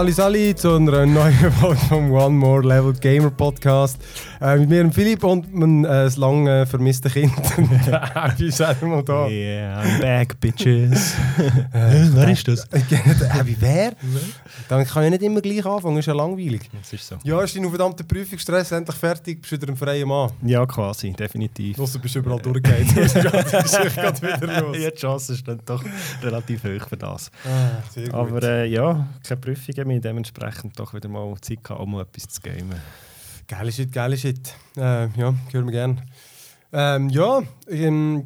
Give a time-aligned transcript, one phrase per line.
[0.00, 3.98] Sali Sali zu einer neuen Folge vom One More Level Gamer Podcast.
[4.40, 7.32] Äh, mit mir, Philipp und mein äh, lange vermisste Kind.
[8.14, 9.28] Abby ist auch mal da.
[9.28, 11.14] Yeah, I'm back, bitches.
[11.72, 12.66] Äh, wer ist das?
[13.30, 13.92] Abby, wer?
[14.68, 16.70] Dann kann ich nicht immer gleich anfangen, ist ja langweilig.
[16.72, 17.16] Das ist so.
[17.22, 19.40] Ja, ist dein verdammter Prüfungsstress endlich fertig?
[19.40, 20.30] Bist du wieder ein freier Mann?
[20.42, 21.76] Ja, quasi, definitiv.
[21.76, 22.88] Los, du bist überall durchgegangen.
[22.88, 24.76] Du bist gerade wieder los.
[24.78, 25.84] Ja, die Chance ist dann doch
[26.22, 27.30] relativ hoch für das.
[27.44, 27.82] Ah.
[28.12, 32.40] Aber äh, ja, keine Prüfungen mehr, dementsprechend doch wieder mal Zeit gehabt, um etwas zu
[32.40, 32.80] gamen.
[33.50, 34.54] Geile Shit, geile Shit.
[34.76, 35.96] Äh, ja, hören wir gerne.
[36.72, 38.24] Ähm, ja, ähm,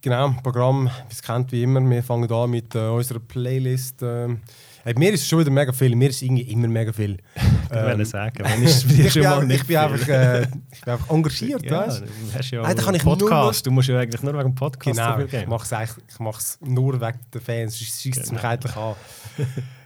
[0.00, 1.82] genau, Programm, wie es kennt, wie immer.
[1.82, 4.02] Wir fangen an mit äh, unserer Playlist.
[4.02, 4.40] Ähm,
[4.82, 7.18] hey, mir ist es schon wieder mega viel, mir ist irgendwie immer mega viel.
[7.64, 9.06] Ich wollte sagen, wenn ich, bin,
[9.50, 13.04] ich, bin einfach, äh, ich bin einfach engagiert, ja, weißt du ja Hey, kann ich
[13.04, 13.66] nur- Podcast.
[13.66, 15.48] Du musst ja eigentlich nur wegen Podcast Genau, so viel ich
[16.20, 18.48] mache es ich nur wegen der Fans, schießt es mich Genau.
[18.52, 18.94] eigentlich an.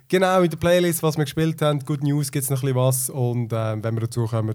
[0.09, 2.77] Genau, in der Playlist, was wir gespielt haben, Good News gibt es noch ein bisschen
[2.77, 4.55] was und ähm, wenn wir dazu kommen,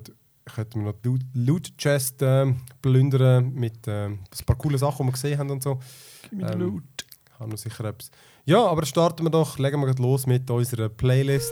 [0.53, 5.09] könnten wir noch die Loot, Chest ähm, plündern mit ähm, ein paar coole Sachen, die
[5.09, 5.79] wir gesehen haben und so.
[6.31, 6.83] Mit Ähm, Loot.
[7.39, 8.11] Haben wir sicher etwas.
[8.45, 11.51] Ja, aber starten wir doch, legen wir los mit unserer Playlist.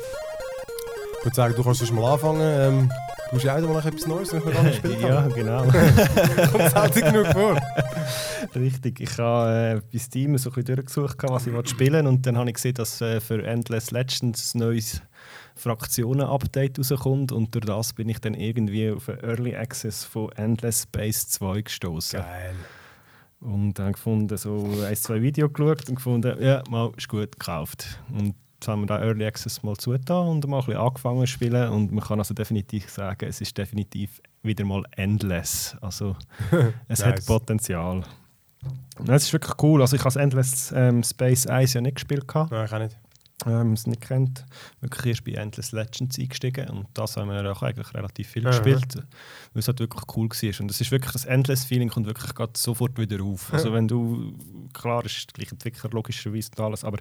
[1.20, 2.42] Ich würde sagen, du kannst erst mal anfangen.
[2.42, 2.92] Ähm,
[3.32, 5.34] du hast ja auch noch etwas Neues, was wir gar nicht gespielt Ja, haben.
[5.34, 5.64] genau.
[6.52, 7.58] Kommt selten genug vor.
[8.56, 9.00] Richtig.
[9.00, 12.38] Ich habe äh, bei Steam so ein bisschen durchgesucht, was ich wollte spielen und dann
[12.38, 15.02] habe ich gesehen, dass äh, für Endless Legends ein neues
[15.56, 20.84] Fraktionen-Update rauskommt und durch das bin ich dann irgendwie auf einen Early Access von Endless
[20.84, 22.20] Space 2 gestoßen.
[22.20, 22.56] Geil.
[23.40, 28.00] Und dann gefunden, so ein, zwei Videos geschaut und gefunden, ja, mal, ist gut gekauft.
[28.12, 31.28] Und jetzt haben wir da Early Access mal zugetan und mal ein bisschen angefangen zu
[31.28, 31.70] spielen.
[31.70, 35.76] Und man kann also definitiv sagen, es ist definitiv wieder mal endless.
[35.82, 36.16] Also
[36.88, 37.26] es hat Nice.
[37.26, 38.04] Potenzial.
[39.04, 39.82] Ja, Es ist wirklich cool.
[39.82, 42.28] Also ich habe das Endless ähm, Space 1 ja nicht gespielt.
[42.28, 42.52] Gehabt.
[42.52, 42.98] Nein, ich auch nicht.
[43.48, 44.46] Ähm, es nicht kennt,
[44.82, 48.52] wirklich erst bei Endless Legends eingestiegen und das haben wir auch eigentlich relativ viel Aha.
[48.52, 50.62] gespielt, weil es halt wirklich cool war.
[50.62, 53.52] Und es ist wirklich, das Endless-Feeling kommt wirklich sofort wieder auf.
[53.54, 54.34] Also wenn du,
[54.74, 57.00] klar ist gleich Entwickler logischerweise und alles, aber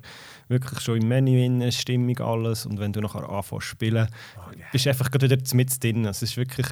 [0.48, 4.08] wirklich schon im Menü in Stimmung alles und wenn du nachher anfängst zu spielen,
[4.72, 6.04] bist du einfach gerade wieder mit drin.
[6.06, 6.66] Es ist wirklich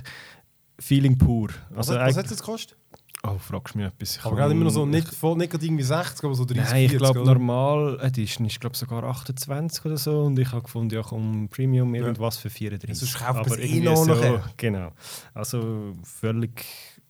[0.80, 1.48] Feeling pur.
[1.70, 2.76] Was, Also hat, was eigentlich- hat es jetzt gekostet?
[3.24, 4.16] Oh, fragst du mich etwas?
[4.16, 6.64] Ich Aber gerade immer noch so, nicht, voll, nicht gerade irgendwie 60, aber so 30,
[6.64, 10.50] Nein, ich 40, glaube normal, äh, die ist, glaube sogar 28 oder so und ich
[10.52, 12.96] habe gefunden, ja komm, Premium irgendwas für 34.
[12.96, 14.44] Sonst kauft man es Aber eh noch so, nachher.
[14.56, 14.92] Genau.
[15.34, 16.64] Also völlig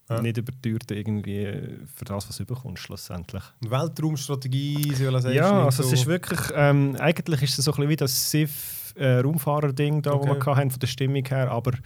[0.08, 0.22] Ja.
[0.22, 3.42] nicht überteuert irgendwie für das, was du bekommst schlussendlich.
[3.60, 5.34] Weltraumstrategie, Civilization.
[5.34, 5.88] Ja, und also so.
[5.92, 9.28] es ist wirklich, ähm, eigentlich ist es so ein bisschen wie das SIF äh, da,
[9.28, 10.28] Okay.
[10.30, 11.76] wo wir hatten, von der Stimmung her, aber äh,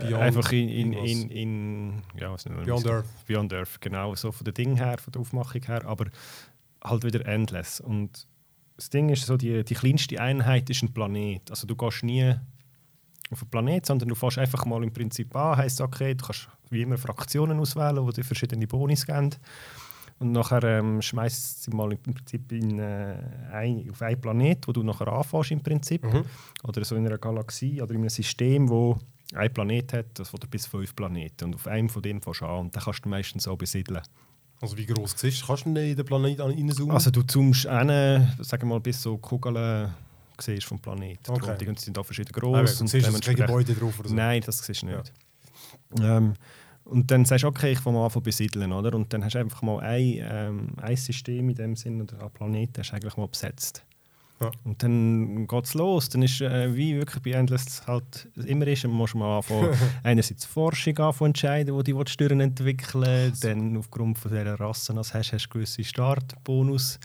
[0.00, 2.34] Beyond einfach in, in, in, in ja,
[2.64, 3.06] Beyond Earth.
[3.26, 6.06] Beyond Earth, genau, so von der Ding her, von der Aufmachung her, aber
[6.82, 7.80] halt wieder endless.
[7.80, 8.26] Und
[8.76, 11.50] das Ding ist so, die, die kleinste Einheit ist ein Planet.
[11.50, 12.34] Also du gehst nie
[13.30, 16.48] auf einen Planet, sondern du fährst einfach mal im Prinzip an, heisst okay, du kannst
[16.70, 19.30] wie immer Fraktionen auswählen, die dir verschiedene Bonis geben.
[20.18, 23.16] Und nachher ähm, schmeißt sie mal im Prinzip in, äh,
[23.52, 26.04] ein, auf einen Planet, wo du nachher anfährst im Prinzip.
[26.04, 26.24] Mhm.
[26.62, 28.96] Oder so in einer Galaxie oder in einem System, wo
[29.34, 31.44] ein Planet hat, das oder bis fünf Planeten.
[31.46, 34.00] Und auf einem von dem fährst du an und dann kannst du meistens auch besiedeln.
[34.60, 35.46] Also wie groß siehst du?
[35.46, 36.92] Kannst du in den Planet reinzoomen?
[36.94, 37.88] Also du zoomst hin,
[38.40, 39.92] sagen wir mal, bis so Kugeln
[40.40, 41.30] siehst vom Planeten.
[41.30, 41.50] Okay.
[41.52, 41.68] Okay.
[41.68, 42.78] Und die sind auch verschieden Ah, groß.
[42.78, 44.14] du siehst du kein Gebäude drauf oder so?
[44.14, 45.12] Nein, das siehst du nicht.
[46.00, 46.34] Ähm,
[46.84, 48.94] und dann sagst du, okay, ich fange mal an von besiedeln, oder?
[48.94, 52.30] Und dann hast du einfach mal ein, ähm, ein System in dem Sinn oder einen
[52.30, 53.84] Planeten hast du eigentlich mal besetzt.
[54.40, 54.50] Ja.
[54.64, 56.08] Und dann geht es los.
[56.08, 59.70] Dann ist äh, wie wirklich bei Endless halt immer ist, musst du mal anfangen,
[60.02, 65.32] einerseits Forschung anfangen entscheiden, wo die du entwickeln Dann aufgrund von dieser Rassen, als hast,
[65.32, 66.98] hast du gewisse Startbonus.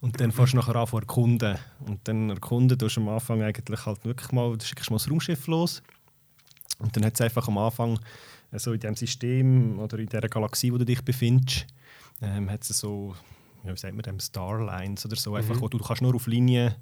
[0.00, 1.58] Und dann fährst du nachher an zu erkunden.
[1.86, 5.10] Und dann erkunden tust du am Anfang eigentlich halt wirklich mal, du schickst mal das
[5.10, 5.82] Raumschiff los.
[6.78, 7.98] Und dann hat es einfach am Anfang,
[8.50, 11.66] äh, so in dem System oder in der Galaxie, wo du dich befindest,
[12.22, 13.14] ähm, hat es so,
[13.64, 16.76] wie sagt man dem, Starlines oder so, einfach, wo du, du kannst nur auf Linie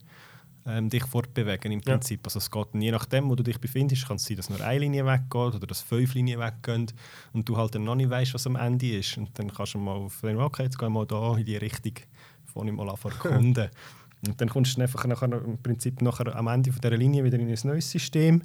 [0.67, 1.95] ähm, dich fortbewegen im Ja.
[1.95, 2.21] Prinzip.
[2.25, 4.79] Also es geht je nachdem, wo du dich befindest, kann es sein, dass nur eine
[4.81, 6.93] Linie weggeht oder dass fünf Linien weggehen
[7.33, 9.17] und du halt dann noch nicht weißt, was am Ende ist.
[9.17, 11.95] Und dann kannst du mal auf, okay, jetzt gehen wir mal da in die Richtung,
[12.53, 13.71] fange ich mal erkunden.
[14.27, 17.39] und dann kommst du einfach nachher, im Prinzip nachher am Ende von dieser Linie wieder
[17.39, 18.43] in ein neues System,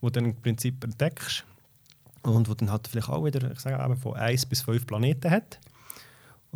[0.00, 1.44] wo du dann im Prinzip entdeckst
[2.22, 5.30] und wo dann halt vielleicht auch wieder, ich sage eben, von 1 bis 5 Planeten
[5.30, 5.60] hat.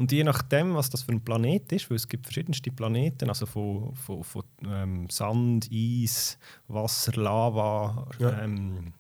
[0.01, 3.45] Und je nachdem, was das für ein Planet ist, weil es gibt verschiedenste Planeten, also
[3.45, 6.39] von, von, von ähm, Sand, Eis,
[6.69, 8.41] Wasser, Lava, Ja.
[8.43, 8.95] ähm,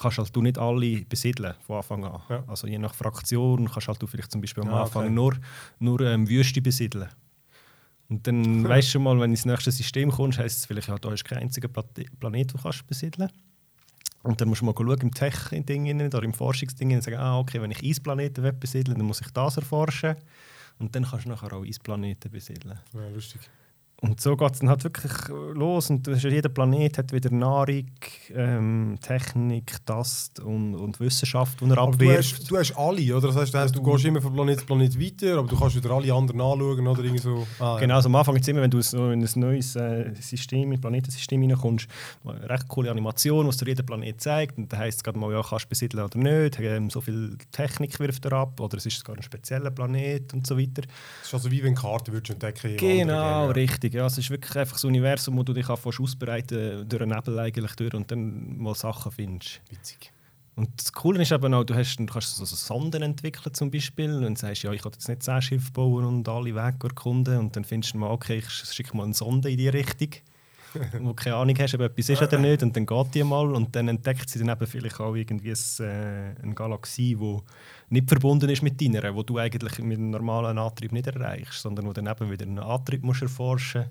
[0.00, 2.22] kannst halt du nicht alle besiedeln von Anfang an.
[2.28, 2.44] Ja.
[2.46, 5.12] Also je nach Fraktion kannst halt du vielleicht zum Beispiel am Ah, Anfang okay.
[5.12, 5.34] nur,
[5.80, 7.08] nur ähm, Wüste besiedeln.
[8.08, 10.86] Und dann weißt du schon mal, wenn du ins nächste System kommst, heisst es vielleicht,
[10.86, 12.06] ja, da ist kein einziger Planet,
[12.52, 13.30] den du kannst besiedeln
[14.26, 17.62] Und dann musst du mal schauen im Tech-Ding oder im Forschungsding und sagen, ah, okay,
[17.62, 20.16] wenn ich Eisplaneten will besiedeln dann muss ich das erforschen.
[20.78, 22.78] Und dann kannst du nachher auch Eisplaneten besiedeln.
[22.92, 23.40] Ja, lustig.
[24.02, 25.10] Und so geht es dann halt wirklich
[25.54, 25.88] los.
[25.88, 27.86] Und jeder Planet hat wieder Nahrung,
[28.34, 32.34] ähm, Technik, Tast und, und Wissenschaft, die er Aber du abwirft.
[32.40, 33.28] hast, du hast alle, oder?
[33.32, 35.90] Das heißt, du, du gehst immer von Planet zu Planet weiter, aber du kannst wieder
[35.92, 37.46] alle anderen anschauen oder irgendwie so.
[37.58, 40.72] Ah, Genau, also am Anfang jetzt immer, wenn du so in ein neues äh, System,
[40.72, 41.88] ein Planetensystem reinkommst,
[42.26, 44.58] eine recht coole Animation, was dir jeder Planet zeigt.
[44.58, 47.38] Und da heisst es gerade mal, ja, kannst du besiedeln oder nicht, ähm, so viel
[47.50, 50.82] Technik wirft er ab, oder es ist sogar ein spezieller Planet und so weiter.
[50.82, 53.52] Das ist also wie wenn Karten würdest entdecken Genau, Game,
[53.86, 53.98] richtig.
[53.98, 57.38] Ja, es ist wirklich einfach ein Universum, wo du dich anfängst ausbreiten, durch einen Nebel
[57.38, 59.60] eigentlich durch und dann mal Sachen findest.
[59.70, 60.12] Witzig.
[60.56, 63.70] Und das Coole ist eben auch, du, hast, du kannst so so Sonden entwickeln zum
[63.70, 67.38] Beispiel und sagst, ja, ich will jetzt nicht zehn Schiffe bauen und alle Wege erkunden
[67.38, 70.08] und dann findest du mal, okay, ich schicke mal eine Sonde in die Richtung,
[71.00, 73.54] wo du keine Ahnung hast, ob etwas ist oder nicht und dann geht die mal
[73.54, 77.38] und dann entdeckt sie dann eben vielleicht auch irgendwie ein, äh, eine Galaxie, die
[77.90, 81.86] nicht verbunden ist mit deiner, wo du eigentlich mit einem normalen Antrieb nicht erreichst, sondern
[81.86, 83.86] wo dann eben wieder einen Antrieb musst erforschen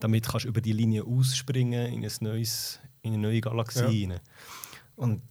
[0.00, 4.20] damit kannst du über die Linie ausspringen in, ein neues, in eine neue Galaxie rein.
[4.96, 5.22] Und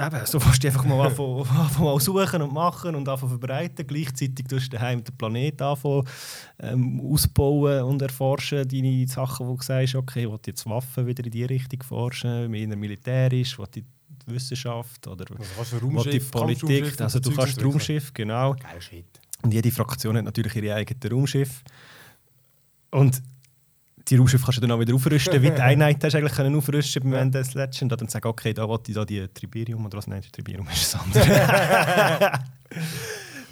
[0.00, 3.86] eben, so du einfach mal anfangen, anfangen mal suchen und machen und anfangen verbreiten.
[3.86, 6.06] Gleichzeitig tust du daheim den Planeten anfangen,
[6.60, 8.66] ähm, ausbauen und erforschen.
[8.68, 12.50] Deine Sachen, wo du sagst, okay, ich will jetzt Waffen wieder in die Richtung forschen,
[12.50, 13.84] mehr militärisch, will die
[14.26, 15.24] Wissenschaft oder
[15.58, 17.00] Also die Raumschiff, Politik.
[17.00, 18.54] Also du kannst Raumschiff, genau.
[18.54, 19.04] Geil Shit.
[19.42, 21.62] Und jede Fraktion hat natürlich ihre eigenen Raumschiffe.
[22.90, 23.22] Und
[24.08, 26.54] die Raumschiffe kannst du dann auch wieder aufrüsten, wie die Einheit hast du eigentlich können
[26.56, 27.92] aufrüsten beim Ende des Legend.
[27.92, 30.06] Und dann sagen, okay, da will ich da die Triberium oder was?
[30.06, 32.32] Nein, die Triberium ist das andere.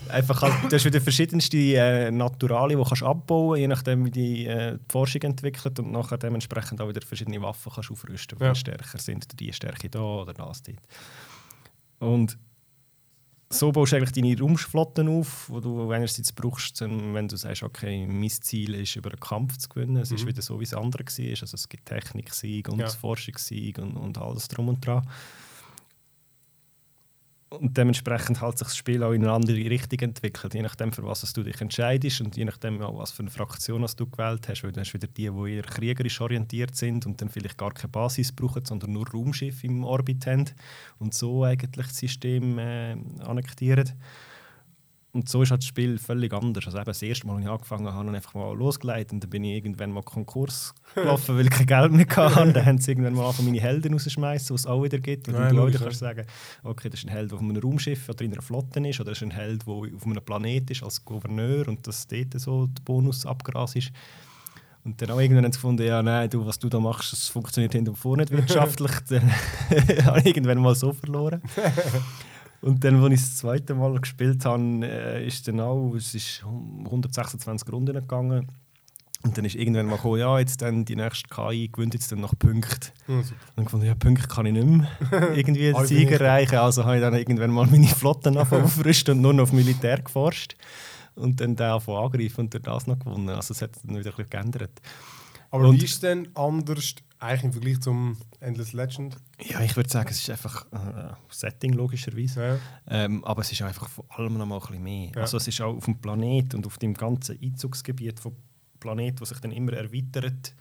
[0.08, 4.46] Einfach halt, du hast wieder verschiedenste äh, Naturalien, die kannst abbauen je nachdem wie die,
[4.46, 8.54] äh, die Forschung entwickelt und nachher dementsprechend auch wieder verschiedene Waffen kannst aufrüsten, die Ja.
[8.54, 10.76] stärker sind, die Stärke da oder das dort.
[12.00, 12.36] Und
[13.52, 18.06] so baust du eigentlich deine Raumflotten auf, wo du einerseits brauchst, wenn du sagst, okay,
[18.06, 19.96] mein Ziel ist, über einen Kampf zu gewinnen.
[19.96, 20.28] Es ist Mhm.
[20.28, 21.30] wieder so, wie es andere war.
[21.42, 22.88] Also es gibt Techniksieg und Ja.
[22.88, 25.06] Forschungssieg und, und alles drum und dran.
[27.60, 31.04] Und dementsprechend hat sich das Spiel auch in eine andere Richtung entwickelt, je nachdem, für
[31.04, 34.64] was du dich entscheidest und je nachdem, was für eine Fraktion du gewählt hast.
[34.64, 37.90] Weil du hast wieder die, die eher kriegerisch orientiert sind und dann vielleicht gar keine
[37.90, 40.46] Basis brauchen, sondern nur Raumschiff im Orbit haben
[40.98, 43.92] und so eigentlich das System äh, annektieren.
[45.14, 46.64] Und so ist halt das Spiel völlig anders.
[46.64, 49.22] Also eben das erste Mal, als ich angefangen habe, habe ich einfach mal losgelegt und
[49.22, 52.52] dann bin ich irgendwann mal Konkurs gelaufen, weil ich kein Geld mehr hatte.
[52.54, 55.28] Dann haben sie irgendwann mal angefangen, meine Helden rausschmeißen, was es auch wieder gibt.
[55.28, 56.24] Und Ja, dann du wieder kannst sagen,
[56.62, 59.10] okay, das ist ein Held, der auf einem Raumschiff oder in einer Flotte ist, oder
[59.10, 62.66] das ist ein Held, der auf einem Planet ist als Gouverneur und dass dort so
[62.68, 63.92] der Bonus abgras ist.
[64.84, 67.28] Und dann auch irgendwann haben sie gefunden, ja, nein, du, was du da machst, das
[67.28, 68.90] funktioniert hinten und vorne nicht wirtschaftlich.
[69.10, 69.30] dann
[70.06, 71.42] habe ich irgendwann mal so verloren.
[72.62, 76.44] Und dann, als ich das zweite Mal gespielt habe, äh, ist dann auch, es ist
[76.44, 78.46] 126 Runden gegangen.
[79.24, 82.20] Und dann ist irgendwann mal gekommen, ja, jetzt dann die nächste KI gewinnt jetzt dann
[82.20, 82.90] nach Punkten.
[83.08, 84.88] Und dann gefunden, ja, Punkte kann ich nicht mehr
[85.36, 86.56] irgendwie den Sieg erreichen.
[86.56, 90.00] Also habe ich dann irgendwann mal meine Flotten angefangen aufrüsten und nur noch auf Militär
[90.00, 90.56] geforscht.
[91.14, 93.28] Und dann den angefangen angreifen und durch das noch gewonnen.
[93.28, 94.80] Also es hat dann wieder ein bisschen geändert.
[95.52, 99.16] Aber Und- wie ist es denn anders eigentlich im Vergleich zum Endless Legend?
[99.40, 102.58] Ja, ich würde sagen, es ist einfach äh, Setting logischerweise.
[102.88, 103.04] Ja.
[103.04, 105.10] Ähm, aber es ist einfach von allem noch mal ein bisschen mehr.
[105.14, 105.20] Ja.
[105.20, 108.34] Also es ist auch auf dem Planet und auf dem ganzen Einzugsgebiet vom
[108.80, 110.54] Planet, das sich dann immer erweitert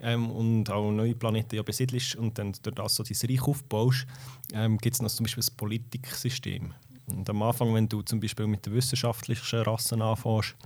[0.00, 4.06] ähm, und auch neue Planeten ja besiedelst und dann durch das so dein Reich aufbaust,
[4.52, 6.74] ähm, gibt es noch zum Beispiel ein Politiksystem.
[7.06, 10.56] Und am Anfang, wenn du zum Beispiel mit den wissenschaftlichen Rassen anfängst,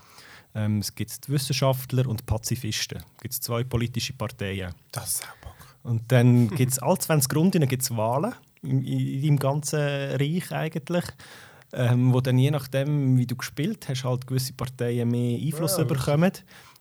[0.55, 2.99] ähm, es gibt Wissenschaftler und Pazifisten.
[3.17, 4.75] Es gibt zwei politische Parteien.
[4.93, 5.77] Das ist auch Bock.
[5.83, 11.05] Und dann gibt es alle 20 Runden gibt's Wahlen in deinem ganzen Reich eigentlich.
[11.71, 15.85] Ähm, wo dann je nachdem, wie du gespielt hast, halt gewisse Parteien mehr Einfluss Ja,
[15.85, 16.33] bekommen.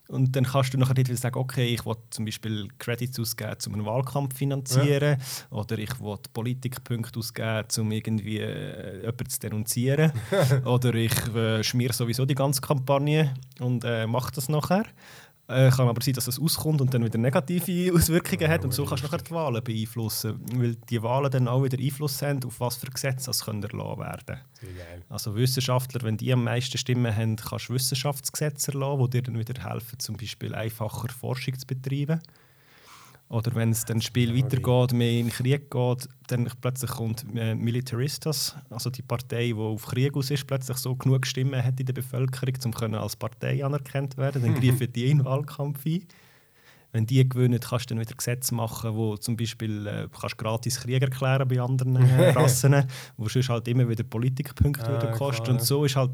[0.08, 3.58] Und dann kannst du nachher dort wieder sagen, okay, ich will zum Beispiel Credits ausgeben,
[3.68, 5.18] um einen Wahlkampf zu finanzieren.
[5.50, 10.12] Oder ich will Politikpunkte ausgeben, um irgendwie äh, jemanden zu denunzieren.
[10.66, 14.86] Oder ich äh, schmiere sowieso die ganze Kampagne und äh, mache das nachher.
[15.50, 18.66] Äh, kann aber sein, dass es auskommt und dann wieder negative Auswirkungen hat.
[18.66, 20.42] Und so kannst du nachher die Wahlen beeinflussen.
[20.54, 24.00] Weil die Wahlen dann auch wieder Einfluss haben, auf was für Gesetze es können erlassen
[24.00, 25.04] werden geil.
[25.10, 29.40] Also Wissenschaftler, wenn die am meisten Stimmen haben, kannst du Wissenschaftsgesetze erlassen, die dir dann
[29.40, 32.22] wieder helfen, zum Beispiel einfacher Forschung zu betreiben.
[33.30, 37.26] Oder wenn es dann Spiel Ja, weitergeht, mehr in den Krieg geht, dann plötzlich kommt
[37.36, 41.78] äh, Militaristas, also die Partei, die auf Krieg aus ist, plötzlich so genug Stimmen hat
[41.80, 44.44] in der Bevölkerung, um können als Partei anerkannt werden.
[44.44, 46.06] Dann greifen die in den Wahlkampf ein.
[46.94, 50.80] Wenn die gewinnen, kannst du dann wieder Gesetze machen, wo zum Beispiel äh, kannst gratis
[50.80, 52.86] Krieg erklären bei anderen äh, Rassen,
[53.18, 55.52] wo sonst halt immer wieder Politikpunkte Ah, kosten.
[55.52, 56.12] Und so ist halt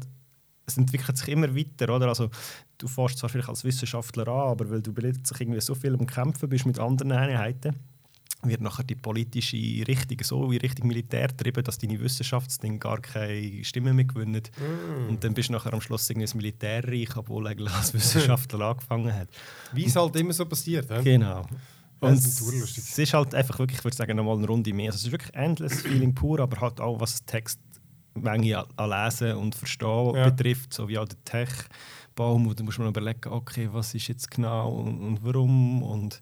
[0.66, 2.08] es entwickelt sich immer weiter, oder?
[2.08, 2.30] Also,
[2.78, 6.06] du fährst zwar vielleicht als Wissenschaftler an, aber weil du plötzlich irgendwie so viel am
[6.06, 7.74] Kämpfen bist mit anderen Einheiten,
[8.42, 13.64] wird nachher die politische Richtung so wie Richtung Militär getrieben, dass deine Wissenschaftsdinge gar keine
[13.64, 14.42] Stimme mehr gewinnen.
[14.42, 15.08] Mm.
[15.08, 19.14] Und dann bist du nachher am Schluss irgendwie ein Militärreich, obwohl eigentlich als Wissenschaftler angefangen
[19.14, 19.28] hat.
[19.72, 20.90] Wie es halt immer so passiert.
[20.90, 21.02] hä?
[21.02, 21.46] Genau.
[22.00, 24.88] Und es ist halt einfach wirklich, ich würde sagen, nochmal eine Runde mehr.
[24.92, 27.58] Also es ist wirklich endless Feeling pur, aber halt auch was Text
[28.14, 30.28] Menge an, Lesen und Verstehen Ja.
[30.30, 34.30] betrifft, so wie auch der Tech-Baum, wo du musst man überlegen, okay, was ist jetzt
[34.30, 36.20] genau und, und warum und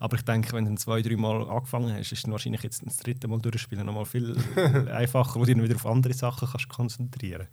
[0.00, 2.96] aber ich denke, wenn du zwei, drei Mal angefangen hast, ist es wahrscheinlich jetzt das
[2.98, 4.36] dritte Mal durchspielen noch mal viel
[4.92, 7.46] einfacher, wo du dich wieder auf andere Sachen kannst konzentrieren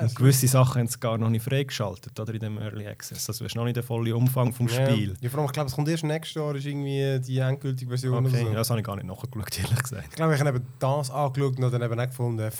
[0.00, 3.28] und gewisse Sachen haben sie gar noch nicht freigeschaltet oder in dem Early Access.
[3.28, 4.86] Also du hast noch nicht den vollen Umfang vom Ja.
[4.86, 5.14] Spiel.
[5.20, 8.26] Ja, vor allem, ich glaube, es kommt erst nächstes Jahr, ist irgendwie die endgültige Version
[8.26, 8.48] Okay, oder so.
[8.50, 10.06] ja, das habe ich gar nicht nachgeschaut, ehrlich gesagt.
[10.10, 12.50] Ich glaube, ich habe eben das angeschaut und dann eben auch gefunden,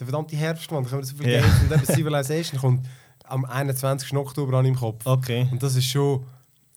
[0.00, 1.40] der verdammte Herbst, man, da kommen so viele Ja.
[1.42, 2.86] Games und eben Civilization kommt
[3.24, 4.16] am 21.
[4.16, 5.06] Oktober an im Kopf.
[5.06, 5.46] Okay.
[5.50, 6.24] Und das ist schon,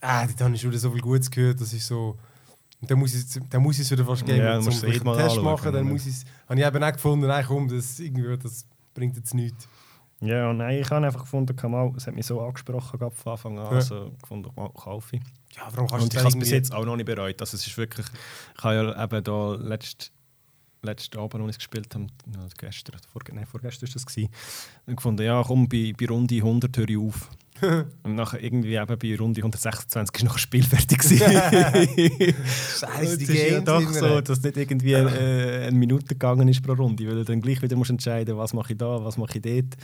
[0.01, 2.17] ah, da habe ich schon wieder so viel Gutes gehört, das ist so,
[2.81, 5.29] dann muss ich dann muss ich es wieder fast geben, Ja, einen eh mal Test
[5.37, 8.37] anschauen, machen, dann muss ich es, habe ich eben auch gefunden, nein komm, das, irgendwie,
[8.37, 9.67] das bringt jetzt nichts.
[10.19, 13.31] Ja, nein, ich habe einfach gefunden, kann mal, es hat mich so angesprochen gehabt von
[13.33, 13.71] Anfang an, Ja.
[13.71, 15.21] also gefunden, mal kaufe ich.
[15.55, 17.39] Ja, warum kannst Und ich habe es bis jetzt auch noch nicht bereut.
[17.41, 18.05] Also es ist wirklich,
[18.57, 20.11] ich habe ja eben da letzt,
[20.83, 22.07] letzten Abend, als ich es gespielt habe,
[22.57, 24.29] gestern, vor, nein, vorgestern war das, gewesen,
[24.85, 27.29] und gefunden, ja komm, bei, bei Runde 100 höre ich auf.
[28.03, 31.03] und nachher irgendwie eben bei Runde 126 ist noch das Spiel fertig.
[31.03, 31.17] Scheiße,
[33.17, 36.63] die Es ist ja Games doch so, dass nicht irgendwie äh, eine Minute gegangen ist
[36.63, 39.37] pro Runde, weil du dann gleich wieder musst entscheiden, was mache ich da, was mache
[39.37, 39.75] ich dort.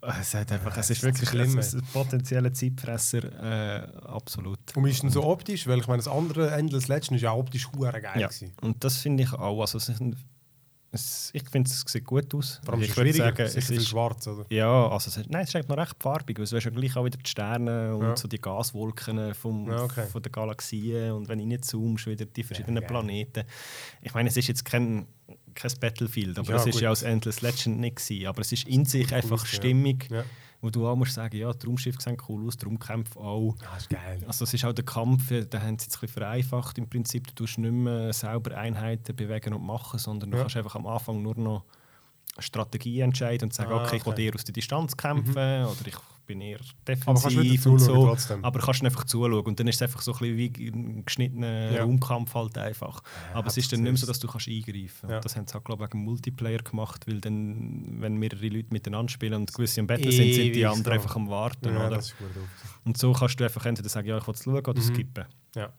[0.00, 4.58] Es, hat einfach, es ist ist wirklich schlimm, es ist ein potenzieller Zeitfresser, äh, absolut.
[4.76, 5.66] Und ist denn so optisch?
[5.66, 8.20] Weil ich meine, das andere Endless Legend ist ja optisch hure geil.
[8.20, 8.28] Ja.
[8.28, 8.52] gewesen.
[8.62, 9.60] Und das finde ich auch.
[9.60, 9.90] Also, es,
[10.92, 12.60] es, ich finde, es sieht gut aus.
[12.64, 14.44] Vor allem ich ist würde es sagen, es viel ist, schwarz, oder?
[14.48, 16.70] ja, also es, ist- nein, es ist eigentlich noch recht farbig, weil es hast ja
[16.70, 18.16] gleich auch wieder die Sterne und Ja.
[18.16, 20.06] so die Gaswolken vom, Ja, okay.
[20.06, 22.86] von der Galaxien und wenn ich nicht zoomst, wieder die verschiedenen geil.
[22.88, 23.42] Planeten.
[24.02, 25.08] Ich meine, es ist jetzt kein,
[25.54, 26.82] kein Battlefield, aber Ja, es ist gut.
[26.82, 29.46] ja aus Endless Legend nicht gewesen, aber es ist in sich Cool einfach ja.
[29.46, 30.24] stimmig, Ja.
[30.60, 33.54] wo du auch musst sagen, ja, die Raumschiffe sehen cool aus, die Raumkämpfe auch.
[33.70, 34.20] Ah, ist geil.
[34.26, 37.26] Also es ist auch der Kampf, da haben sie jetzt ein bisschen vereinfacht im Prinzip.
[37.28, 41.22] Du tust nicht mehr selber Einheiten bewegen und machen, sondern du kannst einfach am Anfang
[41.22, 41.64] nur noch
[42.38, 44.22] Strategie entscheiden und sagen, Ah, okay, ich will okay.
[44.22, 44.26] Mhm.
[44.28, 45.94] eher aus der Distanz kämpfen oder ich
[46.26, 48.06] bin eher defensiv Aber und so.
[48.06, 48.44] trotzdem.
[48.44, 51.04] Aber kannst du einfach zuschauen und dann ist es einfach so ein bisschen wie ein
[51.04, 51.82] geschnittener Ja.
[51.82, 53.02] Raumkampf halt einfach.
[53.32, 55.08] Aber es ist dann nicht mehr so, dass du kannst eingreifen Ja.
[55.08, 55.24] kannst.
[55.26, 59.10] Das haben sie auch, glaube ich, wegen Multiplayer gemacht, weil dann, wenn mehrere Leute miteinander
[59.10, 60.92] spielen und gewisse im Battle sind, sind die anderen lang.
[61.02, 61.68] einfach am Warten.
[61.74, 62.00] Ja, oder?
[62.84, 64.82] Und so kannst du einfach entweder sagen, ja, ich will es schauen oder Mhm.
[64.82, 65.24] skippen.
[65.54, 65.72] Ja.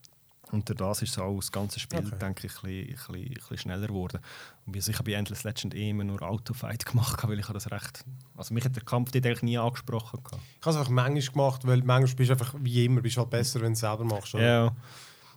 [0.51, 2.17] Und durch das ist so auch das ganze Spiel, Okay.
[2.19, 4.19] denke ich, ein bisschen, ein bisschen, schneller geworden.
[4.65, 7.71] Und ich habe bei Endless Legend eh immer nur Autofight gemacht, weil ich habe das
[7.71, 8.05] recht...
[8.37, 10.23] Also mich hat der Kampf dort eigentlich nie angesprochen.
[10.23, 10.43] gehabt.
[10.59, 13.29] Ich habe es einfach manchmal gemacht, weil manchmal bist du einfach, wie immer, bist halt
[13.29, 14.35] besser, wenn du es selber machst.
[14.35, 14.43] Oder?
[14.45, 14.75] Ja.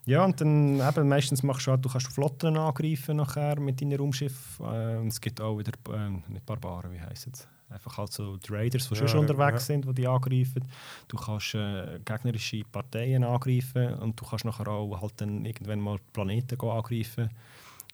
[0.06, 3.98] Ja, und dann eben, meistens machst du halt, du kannst Flotten angreifen nachher mit deinem
[3.98, 4.58] Raumschiff.
[4.60, 7.46] Äh, und es gibt auch wieder, ähm, nicht Barbaren, wie heisst es?
[7.70, 9.74] Einfach halt so die Raiders, die Ja, schon unterwegs ja.
[9.74, 10.64] sind, die die angreifen.
[11.06, 15.98] Du kannst äh, gegnerische Parteien angreifen und du kannst nachher auch halt dann irgendwann mal
[16.12, 17.30] Planeten angreifen.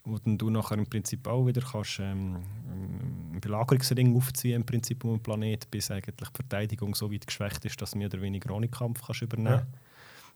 [0.05, 2.37] Wo dann du nachher im Prinzip auch wieder kannst ähm,
[2.71, 7.65] einen Belagerungsring aufziehen im Prinzip um den Planet, bis eigentlich die Verteidigung so weit geschwächt
[7.65, 9.67] ist, dass du mehr oder weniger ohne Kampf kannst übernehmen Ja.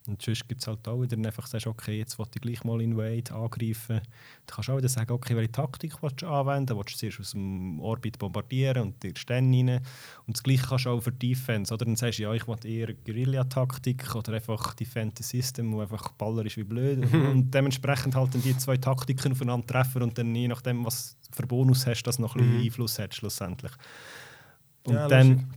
[0.07, 2.81] Und sonst gibt es halt auch wieder, einfach sagst, okay, jetzt will ich gleich mal
[2.81, 3.97] Invade angreifen.
[3.97, 6.75] Dann kannst du auch wieder sagen, okay, welche Taktik willst du anwenden?
[6.77, 9.81] Willst du zuerst aus dem Orbit bombardieren und dir Sterne rein?
[10.25, 11.71] Und das Gleiche kannst du auch für Defense.
[11.73, 15.81] Oder dann sagst du, ja, ich will eher Guerilla-Taktik oder einfach Defend the System, wo
[15.81, 16.99] einfach Baller ist wie blöd.
[17.13, 21.35] und dementsprechend halt dann die zwei Taktiken aufeinander treffen und dann je nachdem, was du
[21.35, 22.63] für Bonus hast, das noch ein bisschen Mhm.
[22.65, 23.71] Einfluss hat schlussendlich.
[24.85, 25.53] Und Ja, dann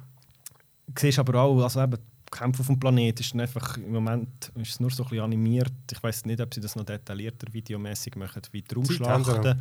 [0.98, 1.98] siehst aber auch, also eben,
[2.32, 5.72] Kämpfe auf dem Planet ist einfach, im Moment ist es nur so ein bisschen animiert.
[5.92, 8.74] Ich weiß nicht, ob sie das noch detaillierter videomäßig machen, wie die.
[8.74, 9.60] Raumschlachten.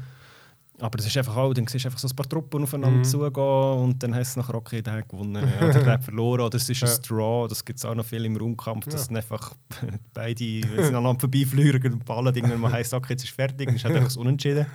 [0.79, 3.03] Aber es ist einfach auch, dann siehst du einfach so ein paar Truppen aufeinander Mhm.
[3.03, 6.55] zugehen und dann heißt es nachher, okay, der hat gewonnen oder der hat verloren oder
[6.57, 6.87] es ist Ja.
[6.91, 7.47] ein Draw.
[7.47, 9.17] Das gibt es auch noch viel im Raumkampf, dass Ja.
[9.17, 9.53] einfach
[10.13, 13.75] beide, wenn sie aneinander vorbeifliegen und ballen, irgendwann mal heisst, okay, jetzt ist fertig, dann
[13.75, 14.65] ist halt einfach das Unentschieden.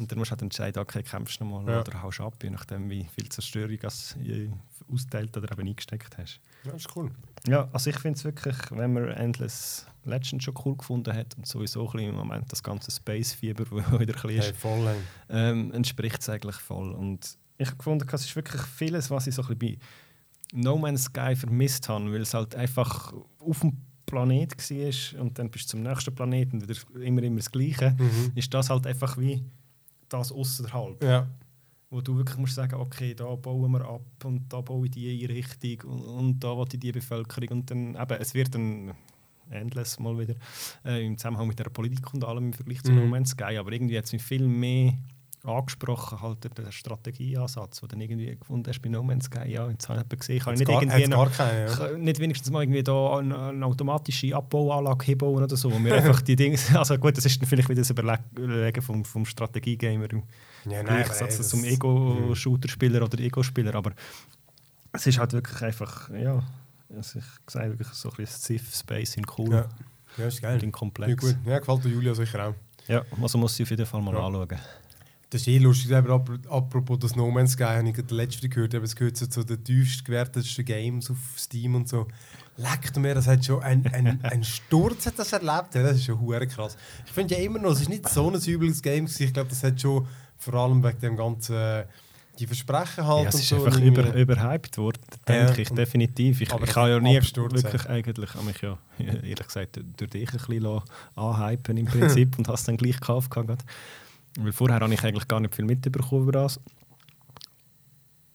[0.00, 1.80] Und dann musst du halt entscheiden, okay, kämpfst du nochmal Ja.
[1.80, 4.48] oder haust ab, je nachdem, wie viel Zerstörung äh,
[4.92, 6.40] austeilt oder eben eingesteckt hast.
[6.64, 7.10] Ja, das ist cool.
[7.46, 11.46] Ja, also ich finde es wirklich, wenn man Endless Legend schon cool gefunden hat und
[11.46, 14.96] sowieso ein bisschen im Moment das ganze Space-Fieber, wo wieder ein bisschen ist, Hey, voll.
[15.28, 16.92] Ähm, entspricht es eigentlich voll.
[16.92, 20.76] Und ich habe gefunden, es ist wirklich vieles, was ich so ein bisschen bei No
[20.78, 23.76] Man's Sky vermisst habe, weil es halt einfach auf dem
[24.06, 27.94] Planet war und dann bist du zum nächsten Planeten und wieder immer, immer das Gleiche,
[27.98, 28.32] Mhm.
[28.34, 29.44] ist das halt einfach wie
[30.12, 31.02] das außerhalb.
[31.02, 31.28] Ja.
[31.88, 35.24] Wo du wirklich musst sagen, okay, da bauen wir ab und da baue ich die
[35.24, 38.92] Einrichtung und, und da will ich die Bevölkerung und dann eben, es wird dann
[39.50, 40.34] endless mal wieder
[40.84, 42.98] äh, im Zusammenhang mit der Politik und allem im Vergleich zu Mhm.
[42.98, 44.94] No Man's Sky, aber irgendwie hat es mich viel mehr
[45.44, 49.48] angesprochen, halt der, Strategieansatz, den du irgendwie gefunden hast bei No Man's Sky.
[49.50, 51.74] Ja, jetzt habe ich gesehen, kann ich nicht gar, irgendwie noch, keine, ja.
[51.74, 55.94] kann nicht wenigstens mal irgendwie da eine, eine automatische Abbauanlage hinbauen oder so, wo wir
[55.94, 60.10] einfach die Dinge, also gut, das ist dann vielleicht wieder das Überlegen vom, vom Strategiegamer
[60.10, 60.22] im
[60.68, 63.92] Ja, Nein, Gegensatz ey, zum Ego-Shooter-Spieler oder Ego-Spieler, aber
[64.92, 66.42] es ist halt wirklich einfach, ja,
[66.94, 69.68] also ich sage wirklich so ein bisschen Civ-Space in cool Ja.
[70.18, 70.54] Ja, ist geil.
[70.54, 71.22] und in Ja, komplex.
[71.22, 71.36] gut.
[71.46, 72.54] Ja, gefällt der Julia sicher auch.
[72.88, 74.26] Ja, also muss ich auf jeden Fall mal Ja.
[74.26, 74.48] anschauen.
[75.30, 78.48] Das ist eh lustig, aber ap- apropos das No Man's Sky, habe ich gerade letzte
[78.48, 82.08] gehört, eben, es gehört so zu den tiefst gewertetsten Games auf Steam und so.
[82.56, 86.04] Leckt mir, das hat schon ein, ein, ein Sturz hat das erlebt, ja, das ist
[86.04, 86.76] schon hure krass.
[87.06, 89.62] Ich finde ja immer noch, es ist nicht so ein übles Game ich glaube, das
[89.62, 90.06] hat schon
[90.36, 91.86] vor allem wegen dem ganzen, äh,
[92.38, 93.64] die Versprechen halt Ja, es und ist so.
[93.64, 96.40] einfach über, überhyped worden, Ja, denke ich, und- definitiv.
[96.40, 100.28] Ich, aber ich habe ja nie wirklich eigentlich, habe mich ja ehrlich gesagt durch dich
[100.32, 100.80] ein bisschen
[101.14, 103.30] anhypen im Prinzip und es dann gleich gekauft.
[103.30, 103.64] gehabt.
[104.38, 106.60] Weil vorher habe ich eigentlich gar nicht viel mitbekommen über das.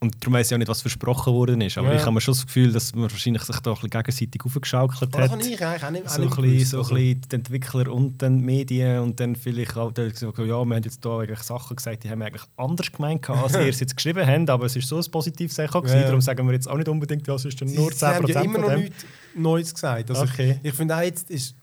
[0.02, 1.78] Und darum weiß ich auch nicht, was versprochen worden ist.
[1.78, 1.96] Aber Ja.
[1.96, 5.02] ich habe mir schon das Gefühl, dass man wahrscheinlich sich da ein bisschen gegenseitig aufgeschaukelt
[5.04, 5.40] Aber das hat.
[5.40, 6.96] habe ich eigentlich auch nicht, auch So ein nicht bisschen, so ein also.
[6.96, 10.74] bisschen die Entwickler und dann die Medien und dann vielleicht auch gesagt, ja, wir haben
[10.84, 13.96] jetzt da eigentlich Sachen gesagt, die haben wir eigentlich anders gemeint, als ihr es jetzt
[13.96, 16.04] geschrieben habt, aber es ist so ein positives Echo gewesen, Ja.
[16.04, 18.42] darum sagen wir jetzt auch nicht unbedingt, ja, es ist nur sie haben 10% ja
[18.42, 20.10] immer noch nichts Neues gesagt.
[20.12, 20.60] Also Okay.
[20.62, 21.56] ich, ich finde auch jetzt ist,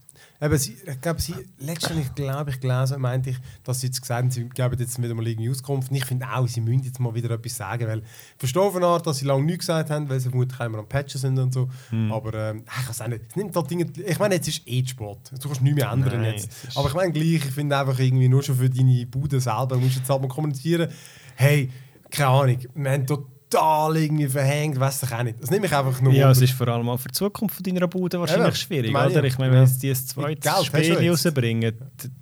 [0.43, 4.23] eben, sie, ich glaube, sie letztendlich glaube ich gelesen, meinte ich, dass sie jetzt gesagt
[4.23, 5.91] haben, sie geben jetzt wieder mal irgendwie Auskunft.
[5.91, 8.05] Und ich finde auch, sie müssen jetzt mal wieder etwas sagen, weil ich
[8.39, 10.89] verstehe auf eine Art, dass sie lange nichts gesagt haben, weil sie vermutlich immer am
[10.89, 11.69] Patchen sind und so.
[11.91, 12.13] Hm.
[12.13, 13.23] Aber ähm, ich weiß auch nicht.
[13.29, 15.31] Es nimmt halt Dinge, ich meine, jetzt ist eh Sport.
[15.33, 16.51] Du kannst nichts mehr ändern Nein, jetzt.
[16.75, 19.97] Aber ich meine gleich, ich finde einfach irgendwie nur schon für deine Bude selber musst
[19.97, 20.91] du jetzt halt mal kommunizieren.
[21.37, 21.71] Hey,
[22.11, 23.07] keine Ahnung, wir haben
[23.53, 25.41] total irgendwie verhängt, weiss ich auch nicht.
[25.41, 27.63] Das nimmt mich einfach nur Ja, es ist vor allem auch für die Zukunft von
[27.63, 29.17] deiner Bude wahrscheinlich Eben, schwierig, meine ich.
[29.17, 29.27] oder?
[29.27, 31.27] Ich meine, wenn sie das zweite Spiel jetzt.
[31.27, 31.73] rausbringen,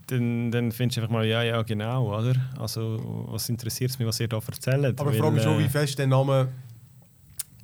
[0.07, 2.35] dann, dann findest du einfach mal, ja, ja, genau, oder?
[2.59, 5.01] Also, was interessiert es mich, was ihr da erzählt?
[5.01, 6.49] Aber ich Weil, frage mich schon, äh, wie fest der Name.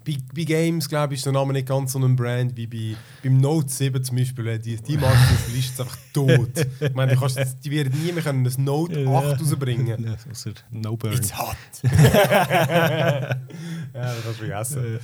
[0.06, 2.96] Bei, bei Games, glaube ich, ist der Name nicht ganz so ein Brand wie bei,
[3.22, 4.58] beim Note 7 zum Beispiel.
[4.58, 5.18] Die, die Marke
[5.56, 6.50] ist einfach tot.
[6.80, 10.04] ich meine, du kannst, die werden nie mehr können das Note 8 rausbringen.
[10.04, 11.14] Ja, außer No Burn.
[11.14, 11.56] It's hot!
[11.82, 13.28] ja,
[13.92, 15.00] das hast du vergessen.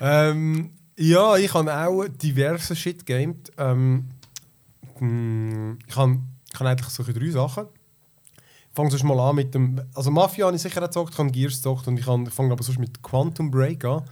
[0.00, 3.52] Ähm, ja, ich habe auch diverse Shit gamed.
[3.58, 4.08] Ähm,
[4.98, 6.18] hm, ich habe
[6.52, 7.66] ich habe eigentlich solche drei Sachen.
[8.72, 9.78] Ich fange sonst mal an mit dem.
[9.94, 12.52] Also Mafia habe ich sicher gezockt, ich habe Gears gezockt und ich, habe- ich fange
[12.52, 14.02] aber sonst mit Quantum Break an.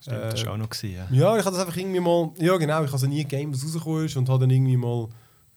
[0.00, 1.06] Stimmt, das Äh, war auch noch gewesen, ja.
[1.10, 2.30] Ja, ich habe das einfach irgendwie mal.
[2.38, 5.08] Ja, genau, ich habe so nie Game, was rausgekommen ist und habe dann irgendwie mal.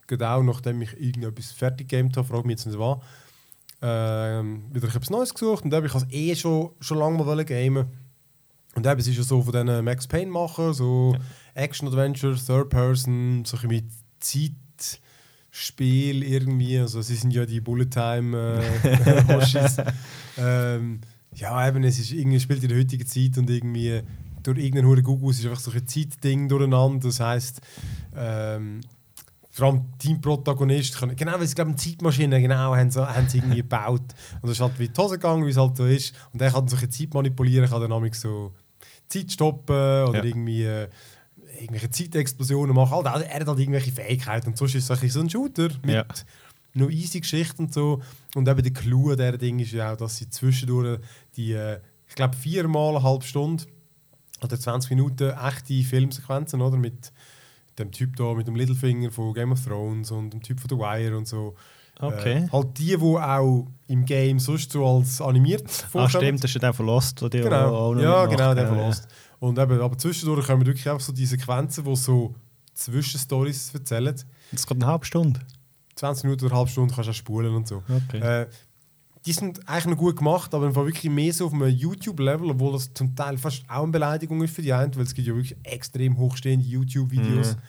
[0.08, 2.98] Genau, nachdem ich irgendetwas fertig gamed habe, frage mich jetzt nicht was.
[3.80, 7.46] Ähm, wieder etwas Neues gesucht und dann habe ich es eh schon, schon lange mal
[7.46, 7.86] gamen.
[8.74, 11.16] Und eben, es ist ja so von diesen Max Payne machen, so
[11.54, 14.56] Action-Adventure, Third Person, so ein bisschen
[15.58, 16.80] Zeitspiel irgendwie.
[16.80, 19.78] Also sie sind ja die Bullet Time äh, Hoshis.
[20.38, 21.02] ähm,
[21.36, 24.02] ja, eben, es ist irgendwie spielt in der heutigen Zeit und irgendwie
[24.44, 27.08] durch irgendeinen Hure Google ist einfach so ein Zeitding durcheinander.
[27.08, 27.62] Das heisst,
[28.16, 28.82] ähm,
[29.52, 33.40] vor allem Teamprotagonist, können- genau, weil sie glaube eine Zeitmaschine genau haben, so, haben sie
[33.40, 34.02] irgendwie gebaut.
[34.42, 36.14] Und das ist halt wie die Hose gegangen, wie es halt so ist.
[36.34, 38.54] Und er kann so eine Zeit manipulieren, kann dann nämlich so
[39.08, 40.24] Zeit stoppen oder Ja.
[40.24, 40.88] irgendwie äh,
[41.60, 43.06] irgendwelche Zeitexplosionen machen.
[43.06, 44.48] Also er hat halt irgendwelche Fähigkeiten.
[44.50, 46.06] Und sonst ist es so ein Shooter mit Ja.
[46.74, 48.02] noch easy Geschichten und so.
[48.36, 51.00] Und eben der Clou an dieser Ding ist ja auch, dass sie zwischendurch
[51.36, 53.64] die, äh, ich glaube, viermal eine halbe Stunde
[54.44, 56.78] oder 20 Minuten echte Filmsequenzen, oder?
[56.78, 57.12] Mit
[57.80, 60.78] dem Typ da, mit dem Littlefinger von Game of Thrones und dem Typ von The
[60.78, 61.56] Wire und so.
[62.00, 62.44] Okay.
[62.46, 66.10] Äh, halt die, die auch im Game sonst so als animiert Ah, vorkommen.
[66.10, 68.68] stimmt, das ist ja der von Lost, der die auch Genau, noch ja, genau, der
[68.68, 68.78] von.
[68.78, 69.08] Lost.
[69.40, 72.34] Und eben, aber zwischendurch kommen wirklich einfach so die Sequenzen, die so
[72.74, 74.16] Zwischenstories erzählen.
[74.52, 75.40] Das geht eine halbe Stunde.
[75.96, 77.84] 20 Minuten oder eine halbe Stunde kannst du auch spulen und so.
[77.90, 78.20] Okay.
[78.20, 78.48] Äh,
[79.26, 82.74] die sind eigentlich noch gut gemacht, aber Fall wirklich mehr so auf einem YouTube-Level, obwohl
[82.74, 85.36] das zum Teil fast auch eine Beleidigung ist für die einen, weil es gibt ja
[85.36, 87.56] wirklich extrem hochstehende YouTube-Videos.
[87.56, 87.62] Mhm.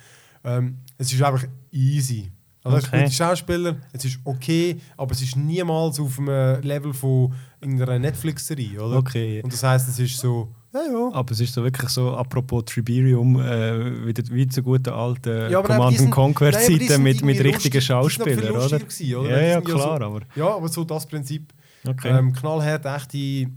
[0.45, 2.31] Ähm, es ist einfach easy.
[2.63, 3.11] Also es ist Okay.
[3.11, 8.99] Schauspieler, es ist okay, aber es ist niemals auf einem Level von irgendeiner Netflix-Serie, oder?
[8.99, 9.43] Okay.
[9.43, 10.55] Und das heißt, es ist so,
[10.91, 11.11] Ja.
[11.13, 15.63] Aber es ist so wirklich so, apropos Triberium, äh, wieder wie zu guten alten Ja,
[15.63, 18.79] Command die sind- Conquer Nein, aber die Zeiten sind mit, mit richtigen Schauspielern, oder?
[18.79, 19.31] gewesen, oder?
[19.31, 21.53] Ja, ja, ja so- klar, aber Ja, aber so das Prinzip.
[21.87, 22.09] okay.
[22.19, 23.51] Ähm, knallhart, echte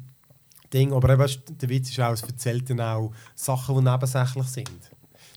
[0.73, 0.93] Ding.
[0.93, 4.69] Aber eben, weißt der Witz ist auch, es erzählt dann auch Sachen, die nebensächlich sind.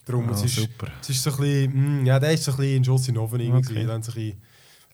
[0.04, 0.88] Darum, Ah, es, ist, super.
[1.00, 3.14] es ist so ein bisschen, mm, ja, der ist so ein bisschen ein Schuss in
[3.14, 3.72] den Ofen irgendwie.
[3.78, 3.86] Okay.
[3.86, 4.40] Dann so ein bisschen,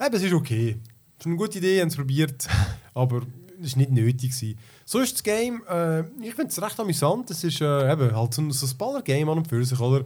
[0.07, 0.77] eben, es ist okay.
[1.19, 2.47] Es ist eine gute Idee, haben es probiert,
[2.95, 3.23] aber
[3.63, 4.31] war nicht nötig.
[4.33, 4.59] Gewesen.
[4.85, 7.31] So ist das Game, äh, ich finde es recht amüsant.
[7.31, 10.05] Es ist äh, eben halt so, ein- so ein Baller-Game an und für sich, oder?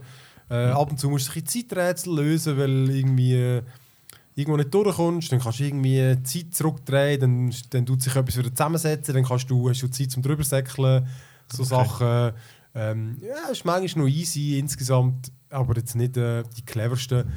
[0.49, 3.61] Äh, Ab und zu musst du ein Zeiträtsel lösen, weil irgendwie äh,
[4.35, 8.53] irgendwo nicht durchkommst, dann kannst du irgendwie Zeit zurückdrehen, dann, dann tut sich etwas wieder
[8.53, 11.07] zusammensetzen, dann kannst du, hast du Zeit zum drübersäckeln,
[11.51, 11.69] so Okay.
[11.69, 12.33] Sachen.
[12.75, 17.31] Ähm, ja, ist manchmal noch easy insgesamt, aber jetzt nicht äh, die cleversten.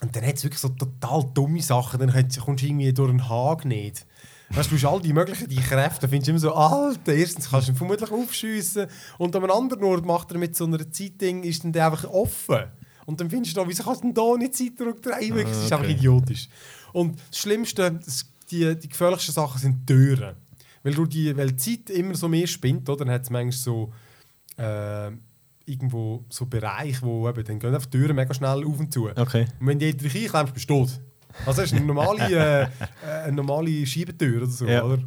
[0.00, 3.28] Und dann hat es wirklich so total dumme Sachen, dann kommst du irgendwie durch einen
[3.28, 4.06] Hag nicht.
[4.50, 7.72] Weißt, du all die möglichen die Kräfte, findest du immer so, Alter, erstens kannst du
[7.72, 8.86] ihn vermutlich aufschiessen
[9.18, 12.04] und an einem anderen Ort macht er mit so einer Zeitding, ist dann der einfach
[12.04, 12.64] offen.
[13.06, 15.34] Und dann findest du noch, wieso kannst du denn da nicht Zeit zurückdrehen?
[15.34, 16.48] Wirklich, Das ist Ah, einfach idiotisch.
[16.92, 20.36] Und das Schlimmste, das, die, die gefährlichsten Sachen sind Türen.
[20.82, 23.04] Weil, du die, weil die Zeit immer so mehr spinnt, oder?
[23.04, 23.92] dann hat es manchmal so
[24.56, 25.10] äh,
[25.66, 29.08] irgendwo so Bereiche, wo eben, dann gehen einfach die Türen mega schnell auf und zu.
[29.08, 29.46] Okay.
[29.60, 31.00] Und wenn du dich einklemmst, bist du tot.
[31.44, 32.70] Also das ist eine normale,
[33.04, 34.82] äh, eine normale Schiebetür oder so, Ja.
[34.84, 35.02] oder?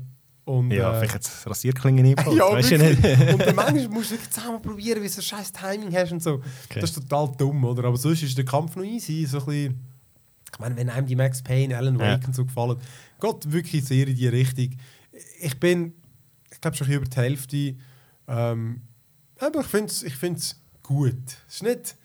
[0.45, 3.03] Und, Ja, äh, vielleicht jetzt Rasierklingen eingebaut, ja, weißt du nicht?
[3.33, 6.11] und dann manchmal musst du wirklich zusammen probieren, wie du so ein scheiß Timing hast
[6.11, 6.35] und so.
[6.69, 6.79] Okay.
[6.79, 7.83] Das ist total dumm, oder?
[7.85, 9.25] Aber sonst ist der Kampf noch easy.
[9.27, 9.79] So ein bisschen,
[10.51, 12.13] ich meine, wenn einem die Max Payne, Alan Ja.
[12.13, 12.77] Wake und so gefallen,
[13.21, 14.69] geht wirklich sehr in die Richtung.
[15.39, 15.93] Ich bin,
[16.51, 17.75] ich glaube schon über die Hälfte.
[18.27, 18.81] Ähm,
[19.39, 21.15] aber ich finde es ich find's gut.
[21.47, 21.95] Es ist nicht,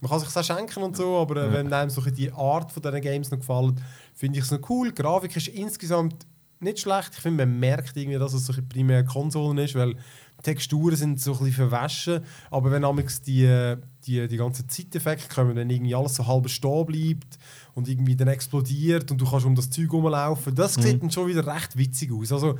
[0.00, 1.52] man kann sich das auch schenken und so, aber äh, Ja.
[1.52, 3.74] wenn einem so die Art von diesen Games noch gefällt,
[4.14, 4.92] finde ich es noch cool.
[4.92, 6.26] Die Grafik ist insgesamt
[6.60, 7.10] nicht schlecht.
[7.14, 11.20] Ich finde, man merkt irgendwie, dass es so primär Konsolen ist, weil die Texturen sind
[11.20, 12.20] so ein bisschen verwaschen.
[12.50, 13.74] Aber wenn amigs die,
[14.06, 17.38] die, die ganzen Zeiteffekte kommen, dann irgendwie alles so halb stehen bleibt
[17.74, 20.82] und irgendwie dann explodiert und du kannst um das Zeug rumlaufen, das Mhm.
[20.82, 22.32] sieht dann schon wieder recht witzig aus.
[22.32, 22.56] Also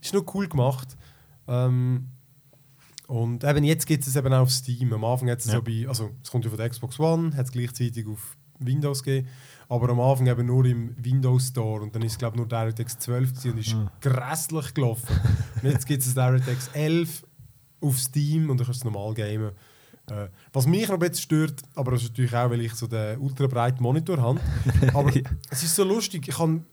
[0.00, 0.96] ist noch cool gemacht.
[1.48, 2.06] Ähm,
[3.10, 4.92] und eben jetzt gibt es eben auch auf Steam.
[4.92, 5.54] Am Anfang hat es Ja.
[5.54, 9.02] so bei, also es kommt ja von der Xbox One, hat es gleichzeitig auf Windows
[9.02, 9.28] gegeben,
[9.68, 12.46] aber am Anfang eben nur im Windows Store und dann ist es glaube ich nur
[12.48, 13.90] DirectX 12 gewesen und ist Ah.
[14.00, 15.18] grässlich gelaufen.
[15.62, 17.24] und jetzt gibt es DirectX 11
[17.80, 19.52] auf Steam und dann kannst du es normal gamen.
[20.10, 22.86] Äh, was mich noch ein bisschen stört, aber das ist natürlich auch, weil ich so
[22.86, 24.40] den ultra breiten Monitor habe,
[24.94, 25.10] aber
[25.50, 26.66] es ist so lustig, ich kann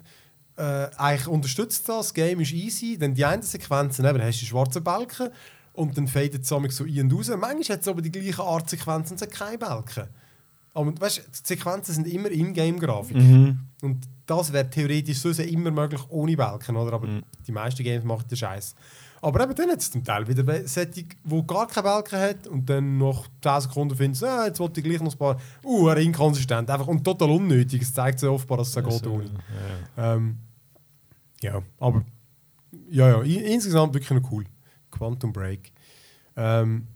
[0.57, 4.45] äh, eigentlich unterstützt das, das Game ist easy, dann die einen Sequenzen, eben, hast du
[4.45, 5.29] schwarzen Balken
[5.77, 7.29] und dann fadet es so ein und raus.
[7.29, 10.07] Manchmal hat es aber die gleiche Art Sequenzen und es hat keine Balken.
[10.73, 13.15] Aber weißt, die Sequenzen sind immer Ingame-Grafik.
[13.17, 13.59] Mhm.
[13.81, 16.93] Und das wäre theoretisch so immer möglich ohne Balken, oder?
[16.93, 17.23] Aber Mhm.
[17.47, 18.75] die meisten Games machen den Scheiß.
[19.21, 22.47] Aber eben dann hat es zum Teil wieder eine Setting, wo gar keine Balken hat
[22.47, 25.37] und dann nach 10 Sekunden findest du, ah, jetzt wollte ich gleich noch ein paar,
[25.63, 27.81] uh, er inkonsistent, einfach und total unnötig.
[27.81, 29.25] Es zeigt so offenbar, dass es so geht Also, ohne.
[29.97, 30.13] ja.
[30.15, 30.37] Ähm,
[31.41, 32.03] ja, aber
[32.89, 34.45] ja, ja, insgesamt wirklich noch cool.
[34.97, 35.71] Quantum Break.
[36.35, 36.87] Ähm,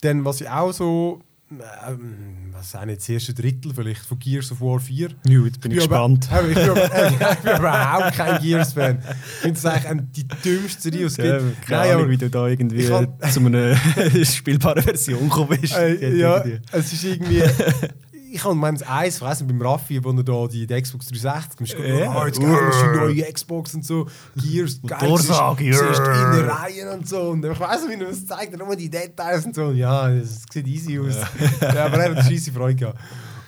[0.00, 1.20] dann, was ich auch so,
[1.50, 5.08] ähm, was auch nicht, das erste Drittel vielleicht von Gears of War 4.
[5.26, 6.28] Ja, jetzt bin ich gespannt.
[6.30, 8.98] Aber, ich, bin aber, ich bin überhaupt kein Gears-Fan.
[8.98, 11.62] Ich finde es eigentlich die dümmste Serie, die es Ja, gibt.
[11.62, 13.76] keine Nein, Ahnung, aber- wie du da irgendwie Ich kann- zu einer
[14.24, 15.74] spielbaren Version gekommen bist.
[15.74, 17.42] Äh, ja, irgendwie- es ist irgendwie.
[18.30, 21.78] Ich habe meines Eis vergessen beim Raffi, wo er da die, die Xbox 360 ist.
[21.78, 22.14] Ja.
[22.14, 24.06] Oh, jetzt geil, das ist die neue Xbox und so.
[24.36, 25.16] Gears, geil.
[25.16, 26.30] Siehst ja.
[26.30, 27.30] in den Reihen und so.
[27.30, 29.70] Und ich weiß nicht, wie es zeigt, nur die Details und so.
[29.72, 31.16] Ja, es sieht easy aus.
[31.60, 32.98] Ja, aber er hat eine scheisse Freude gehabt.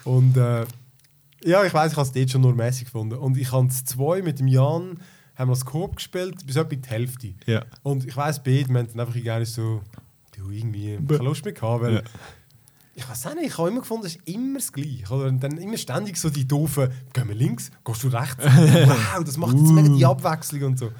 [0.04, 0.64] Und äh,
[1.44, 3.18] ja, ich weiß, ich habe es dort schon nur mäßig gefunden.
[3.18, 5.00] Und ich habe zwei mit dem Jan,
[5.36, 7.34] haben wir das Coop gespielt, bis etwa die Hälfte.
[7.46, 7.64] Ja.
[7.82, 9.80] Und ich weiss, beide, dann einfach gerne so,
[10.36, 12.02] du irgendwie, keine Lust mehr gehabt, weil Ja.
[13.00, 15.06] Ich weiß auch nicht, ich habe immer gefunden, es ist immer das Gleiche.
[15.10, 15.26] Oder?
[15.26, 18.44] Und dann immer ständig so die doofen, gehen wir links, gehst du rechts?
[18.44, 20.92] wow, das macht jetzt mega die Abwechslung und so.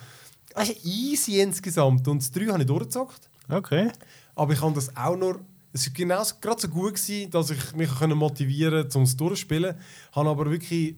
[0.55, 2.09] Das ist easy insgesamt.
[2.09, 3.29] Und das 3 habe ich durchgezockt.
[3.49, 3.91] Okay.
[4.35, 5.41] Aber ich habe das auch nur.
[5.73, 9.77] Es war genau gerade so gut, gewesen, dass ich mich motivieren konnte, um es durchzuspielen.
[10.13, 10.97] Habe aber wirklich.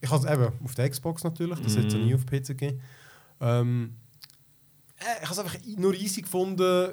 [0.00, 2.48] Ich habe es eben auf der Xbox natürlich, das hat es ja nie auf PC
[2.48, 2.82] gegeben.
[3.40, 3.96] Ähm,
[4.98, 6.90] äh, ich habe es einfach nur easy gefunden,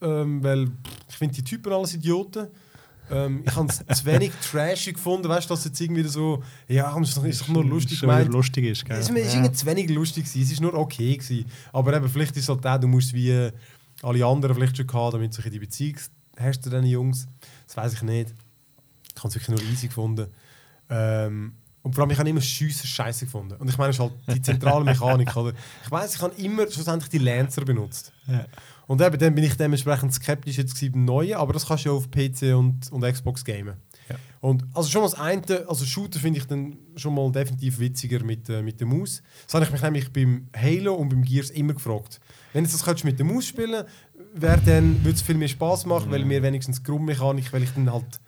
[0.00, 0.68] ähm, weil
[1.08, 2.48] ich finde die Typen alles Idioten.
[3.10, 6.94] Ähm, ich habe es zu wenig trashig gefunden, weißt du, dass jetzt irgendwie so, ja,
[7.00, 8.32] es ist doch- ist doch nur lustig gemeint.
[8.32, 8.98] lustig ist, gell?
[8.98, 10.52] Es war irgendwie zu wenig lustig, gewesen.
[10.52, 11.16] es war nur okay.
[11.16, 11.46] Gewesen.
[11.72, 13.52] Aber eben, vielleicht ist es halt auch, du musst wie äh,
[14.02, 15.96] alle anderen vielleicht schon haben, damit du die Beziehung
[16.38, 17.26] hast zu diesen Jungs.
[17.66, 18.34] Das weiß ich nicht.
[19.14, 20.26] Ich habe es wirklich nur easy gefunden.
[20.90, 23.54] Ähm, und vor allem, ich habe immer Schüsse scheiße gefunden.
[23.54, 25.34] Und ich meine, es ist halt die zentrale Mechanik.
[25.36, 25.52] Oder?
[25.84, 28.12] Ich weiß, ich habe immer schlussendlich die Lancer benutzt.
[28.26, 28.44] Ja.
[28.88, 31.94] Und eben, dann bin ich dementsprechend skeptisch jetzt beim Neuen, aber das kannst du ja
[31.94, 33.76] auf PC und, und Xbox gamen.
[34.08, 34.16] Ja.
[34.40, 38.24] Und also schon mal das eine, also Shooter finde ich dann schon mal definitiv witziger
[38.24, 39.22] mit, äh, mit der Maus.
[39.44, 42.18] Das habe ich mich nämlich beim Halo und beim Gears immer gefragt.
[42.52, 43.84] Wenn du das könntest mit der Maus spielen
[44.34, 47.92] wäre dann würde es viel mehr Spaß machen, weil mir wenigstens Grundmechanik, weil ich dann
[47.92, 48.20] halt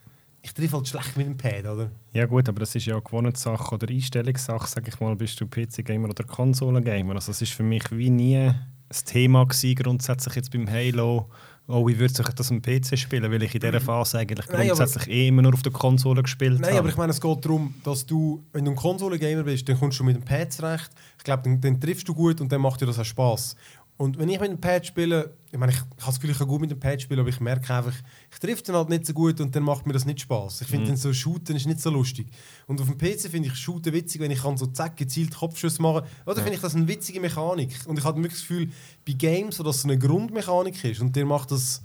[0.42, 1.90] ich treffe halt schlecht mit dem Pad, oder?
[2.14, 5.46] Ja gut, aber das ist ja eine Gewohnheitssache oder Einstellungssache, sag ich mal, bist du
[5.46, 7.16] PC-Gamer oder Konsolengamer.
[7.16, 8.50] Also das ist für mich wie nie
[8.90, 11.28] ein Thema gewesen, grundsätzlich jetzt beim Halo.
[11.68, 13.30] Oh, wie würde sich das am PC spielen?
[13.30, 16.58] Weil ich in dieser Phase eigentlich Nein, grundsätzlich eh immer nur auf der Konsole gespielt
[16.58, 16.80] Nein, habe.
[16.80, 20.00] aber ich meine, es geht darum, dass du, wenn du ein Konsolengamer bist, dann kommst
[20.00, 20.90] du mit dem Pad zurecht.
[21.16, 23.54] Ich glaube, dann, dann triffst du gut und dann macht dir das auch Spaß.
[24.00, 26.38] Und wenn ich mit dem Pad spiele, ich meine, ich, ich habe das Gefühl, ich
[26.38, 27.92] kann gut mit dem Pad spielen, aber ich merke einfach,
[28.32, 30.62] ich treffe dann halt nicht so gut und dann macht mir das nicht Spaß.
[30.62, 30.88] Ich finde, Mhm.
[30.88, 32.26] dann so Shooten ist nicht so lustig.
[32.66, 35.78] Und auf dem PC finde ich Shooten witzig, wenn ich kann so zack gezielt Kopfschuss
[35.80, 36.10] machen kann.
[36.32, 37.76] Oder finde ich das eine witzige Mechanik.
[37.84, 38.70] Und ich habe wirklich das Gefühl,
[39.06, 41.82] bei Games, wo das so eine Grundmechanik ist und der macht das,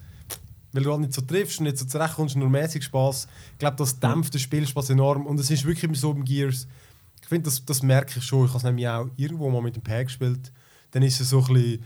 [0.72, 3.28] weil du halt nicht so triffst und nicht so zurechtkommst, nur mäßig Spaß.
[3.52, 5.26] Ich glaube, das dämpft den Spielspaß enorm.
[5.26, 6.66] Und es ist wirklich so beim Gears.
[7.22, 8.44] Ich finde, das, das merke ich schon.
[8.46, 10.54] Ich habe es nämlich auch irgendwo mal mit dem Pad gespielt.
[10.92, 11.84] Dann ist es so ein bisschen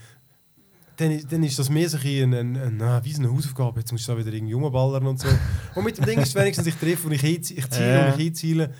[1.00, 3.80] dann, ist- dann ist das mehr so ein, ein, ein, ein, wie so eine Hausaufgabe.
[3.80, 5.28] Jetzt musst du da wieder irgendwie Junge ballern und so.
[5.76, 8.06] Und mit dem Ding ist es wenigstens, ich treffe und ich, einzie- ich ziele Ja.
[8.14, 8.74] und ich einziele.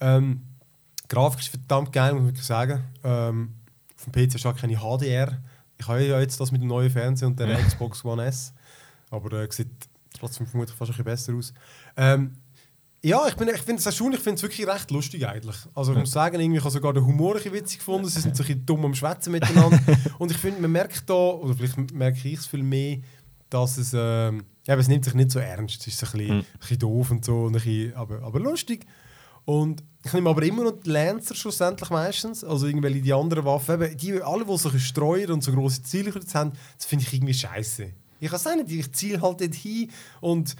[0.00, 0.42] Ähm,
[1.08, 2.84] Grafik ist verdammt geil, muss wirklich sagen.
[3.04, 3.54] Ähm,
[3.96, 5.38] auf dem PC du auch keine HDR.
[5.78, 7.56] Ich habe ja jetzt das mit dem neuen Fernseher und der Ja.
[7.58, 8.52] Xbox One S.
[9.10, 9.68] Aber äh, sieht
[10.18, 11.52] trotzdem vermutlich fast ein bisschen besser aus.
[11.96, 12.32] Ähm,
[13.04, 15.56] ja, ich, bin- ich finde es erstaunlich, ich finde es wirklich recht lustig eigentlich.
[15.74, 18.36] Also ich muss sagen, irgendwie, ich habe sogar den Humor ein witzig gefunden, sie sind
[18.36, 19.80] so ein bisschen dumm am Schwätzen miteinander.
[20.18, 22.98] und ich finde, man merkt da, oder vielleicht merke ich es viel mehr,
[23.50, 25.80] dass es, ja, aber es nimmt sich nicht so ernst.
[25.80, 26.40] Es ist so ein bisschen, Mhm.
[26.42, 28.86] ein bisschen doof und so, und ein bisschen, aber, aber lustig.
[29.44, 33.82] Und ich nehme aber immer noch die Lancer schlussendlich meistens, also irgendwelche die anderen Waffen,
[33.82, 37.12] eben, die alle, die so ein Streuer und so große Ziele haben, das finde ich
[37.12, 37.90] irgendwie scheiße.
[38.20, 40.54] Ich weiß auch nicht, ich ziele halt nicht hin und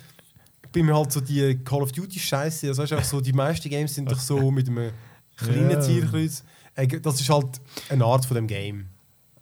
[0.73, 2.69] bin mir halt so die Call of Duty Scheiße.
[2.69, 4.91] Also weißt so, die meisten Games sind doch so mit einem
[5.37, 5.81] kleinen Ja.
[5.81, 6.45] Zielkreuz.
[6.75, 8.87] Äh, Das ist halt eine Art von dem Game.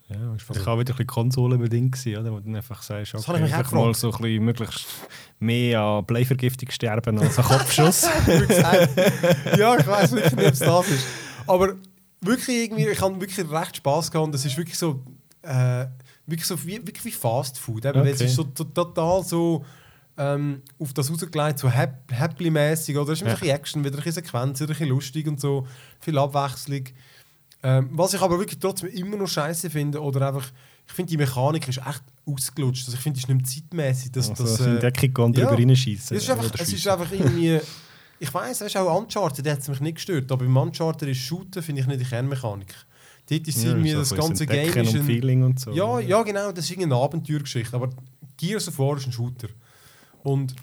[0.09, 2.33] Ja, ist vielleicht auch wieder ein bisschen konsolenbedingt oder?
[2.33, 4.85] Wo du dann einfach sagst, Das okay, ich einfach mal so ein bisschen möglichst
[5.39, 8.07] mehr an Bleivergiftung sterben als an Kopfschuss.
[9.57, 11.05] Ja, ich weiß wirklich nicht, ob es das ist.
[11.47, 11.75] Aber
[12.21, 15.01] wirklich irgendwie, ich habe wirklich recht Spaß gehabt und es ist wirklich so,
[15.43, 15.87] äh,
[16.27, 17.85] wirklich so wie, wirklich wie Fast Food.
[17.85, 18.25] Eben, weil Es Okay.
[18.27, 19.65] ist so to- total so
[20.21, 22.97] ähm, auf das rausgelegt, so hap happy-mäßig.
[22.99, 23.33] Oder es ist Ja.
[23.33, 25.67] ein bisschen Action, wieder ein bisschen Sequenz, wieder ein bisschen lustig und so,
[25.99, 26.85] viel Abwechslung.
[27.63, 30.51] Ähm, was ich aber wirklich trotzdem immer noch scheiße finde, oder einfach,
[30.87, 32.87] ich finde die Mechanik ist echt ausgelutscht.
[32.87, 34.13] Also ich finde, die ist nicht zeitmäßig.
[34.13, 35.47] Dass, Also, das in äh, Deckung gehen und ja.
[35.47, 36.17] drüber reinschießen.
[36.17, 37.61] es ist einfach, es ist einfach irgendwie.
[38.23, 40.31] Ich weiß, es ist auch Uncharted, der hat mich nicht gestört.
[40.31, 42.75] Aber beim Uncharted ist Shooten, finde ich nicht die Kernmechanik.
[43.31, 44.69] Dort ist irgendwie das ganze Game.
[44.69, 45.71] Ist und ein, Feeling und so.
[45.71, 47.75] ja, ja, genau, das ist irgendeine Abenteuergeschichte.
[47.75, 47.89] Aber
[48.37, 49.49] Gears of War ist ein Shooter.
[50.23, 50.55] Und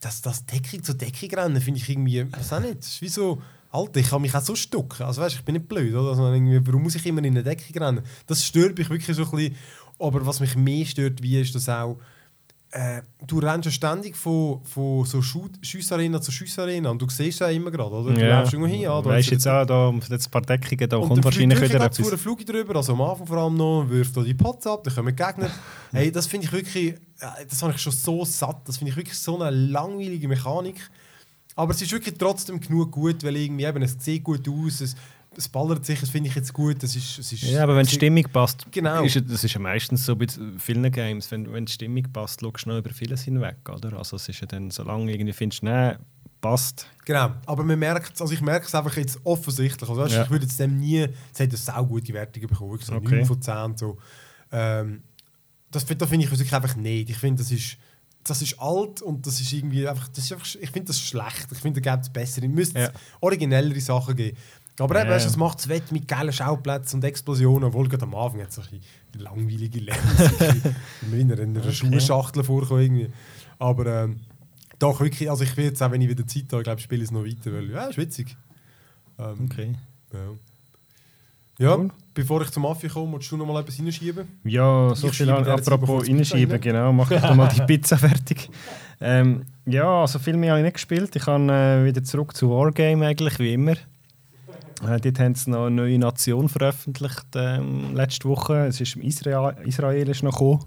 [0.00, 2.26] das, das Deckung zu Deckung rennen, finde ich irgendwie.
[2.32, 2.78] Was auch nicht.
[2.78, 3.40] Das ist wie so.
[3.72, 5.04] Alter, ich kann mich auch so stucken.
[5.04, 5.94] Also weißt, ich bin nicht blöd.
[5.94, 6.10] Oder?
[6.10, 8.02] Also, irgendwie, warum muss ich immer in eine Deckung rennen?
[8.26, 9.56] Das stört mich wirklich so ein bisschen.
[9.98, 11.98] Aber was mich mehr stört, wie ist das auch.
[12.72, 17.40] Äh, du rennst ja ständig von, von so Schu- Schussarena zu Schussarena und du siehst
[17.40, 18.14] ja immer gerade, oder?
[18.14, 18.38] Du ja.
[18.38, 21.08] läufst irgendwo hin, ja, da weißt jetzt auch, da jetzt ein paar Deckungen, da und
[21.08, 22.20] kommt wahrscheinlich wieder etwas.
[22.20, 25.16] Flug drüber, also am Anfang vor allem noch, wirft da die Pots ab, dann kommen
[25.16, 25.50] Gegner.
[25.92, 28.96] hey, das finde ich wirklich, äh, das habe ich schon so satt, das finde ich
[28.96, 30.76] wirklich so eine langweilige Mechanik.
[31.56, 34.94] Aber es ist wirklich trotzdem genug gut, weil irgendwie eben, es sieht gut aus, es,
[35.36, 37.18] es ballert sich, das finde ich jetzt gut, das ist...
[37.18, 39.02] Es ist Ja, aber wenn die Stimmung passt, Genau.
[39.04, 40.26] ist, das ist ja meistens so bei
[40.58, 43.96] vielen Games, wenn, wenn die Stimmung passt, schaust du noch über vieles hinweg, oder?
[43.96, 45.98] Also es ist ja dann, solange irgendwie findest, nein,
[46.40, 46.86] passt.
[47.04, 49.88] Genau, aber man merkt also ich merke es einfach jetzt offensichtlich.
[49.88, 50.24] Also, weißt, Ja.
[50.24, 51.00] Ich würde jetzt dem nie,
[51.32, 53.16] es hat eine sau gute Wertung bekommen, ich so Okay.
[53.16, 53.98] 9 von 10 und so.
[54.50, 55.02] Ähm,
[55.70, 57.10] das, da finde ich wirklich einfach nicht.
[57.10, 57.76] Ich finde, das ist,
[58.24, 61.46] das ist alt und das ist irgendwie einfach, das ist einfach ich finde das schlecht.
[61.52, 62.90] Ich finde, da gibt es bessere, müsste Ja.
[63.20, 64.36] originellere Sachen geben.
[64.80, 68.04] Aber eben, Ja, weißt, es macht das Wett mit geilen Schauplätzen und Explosionen, obwohl gerade
[68.04, 68.68] am Anfang jetzt so ein
[69.12, 70.64] bisschen langweilige Levels,
[71.12, 73.10] in einer, in einer Schuhschachtel vorkommen irgendwie.
[73.58, 74.20] Aber ähm,
[74.78, 77.02] doch wirklich, also ich will jetzt auch, wenn ich wieder Zeit habe, glaube ich, spiele
[77.02, 78.36] ich es noch weiter, weil ja, ist witzig.
[79.18, 79.74] Ähm, Okay.
[80.12, 80.18] Ja.
[81.66, 81.90] ja, Cool.
[82.14, 84.26] bevor ich zum Mafia komme, willst du noch mal etwas hineinschieben?
[84.44, 88.48] Ja, so Ich viel an, apropos rein- genau, mach doch mal die Pizza fertig.
[89.00, 91.14] Ähm, ja, also viel mehr habe ich nicht gespielt.
[91.14, 93.74] Ich kann äh, wieder zurück zu Wargame eigentlich, wie immer.
[94.86, 98.66] Äh, dort haben sie noch eine neue Nation veröffentlicht ähm, letzte Woche.
[98.66, 100.64] Es ist Israel, Israel ist noch gekommen.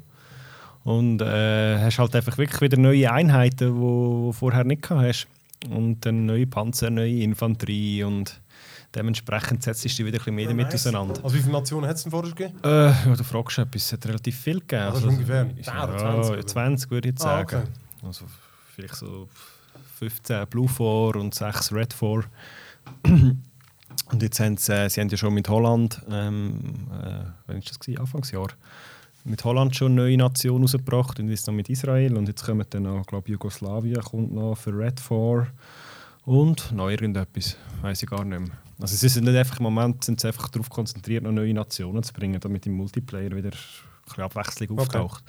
[0.84, 5.28] Und äh, hast halt einfach wirklich wieder neue Einheiten, die du vorher nicht gehabt hast.
[5.70, 8.40] Und dann neue Panzer, neue Infanterie und
[8.96, 10.76] Dementsprechend setzt sich wieder ein bisschen mehr Ja, damit nice.
[10.86, 11.20] auseinander.
[11.24, 12.60] Also wie viele Nationen hat es denn vorher gegeben?
[12.64, 14.84] Äh, ja, du fragst etwas, es hat relativ viel gegeben.
[14.84, 16.46] Also ungefähr 10 ja, oder 20, oder?
[16.48, 17.56] 20 würde ich jetzt Ah, sagen.
[17.64, 17.68] okay.
[18.06, 18.26] Also
[18.76, 19.28] vielleicht so
[19.98, 22.24] 15 Blue 4 und 6 Red 4.
[24.14, 26.60] und jetzt haben sie, äh, sie haben ja schon mit Holland, ähm,
[26.92, 28.00] äh, wann ist das gewesen?
[28.00, 28.48] Anfangsjahr,
[29.26, 32.66] mit Holland schon eine neue Nation rausgebracht und jetzt noch mit Israel und jetzt kommen
[32.70, 35.48] dann noch, glaube Jugoslawien kommt noch für Red 4
[36.26, 38.58] und noch irgendetwas, weiß ich gar nicht mehr.
[38.80, 42.04] Also sie sind nicht einfach im Moment sind sie einfach darauf konzentriert, noch neue Nationen
[42.04, 44.82] zu bringen, damit im Multiplayer wieder ein bisschen Abwechslung Okay.
[44.82, 45.24] auftaucht.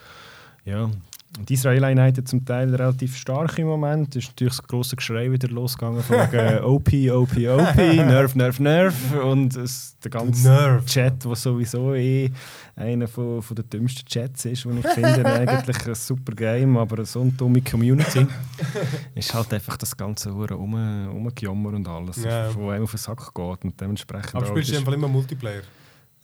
[0.64, 0.90] Ja.
[1.37, 4.14] Und die Israel-Einheiten zum Teil relativ stark im Moment.
[4.14, 8.61] Es ist natürlich das grosse Geschrei wieder losgegangen von wegen OP, OP, OP, Nerv, Nerv,
[8.61, 8.94] Nerv.
[9.25, 10.85] Und es, der ganze Nerv.
[10.87, 12.31] Chat, der sowieso eh
[12.77, 17.05] einer von, von den dümmsten Chats ist, den ich finde, eigentlich ein super Game, aber
[17.05, 18.27] so eine dumme Community,
[19.14, 22.53] ist halt einfach das ganze Hure um, umgejammer und alles, Ja.
[22.55, 25.62] wo einem auf den Sack geht und dementsprechend Aber spielst du einfach immer Multiplayer?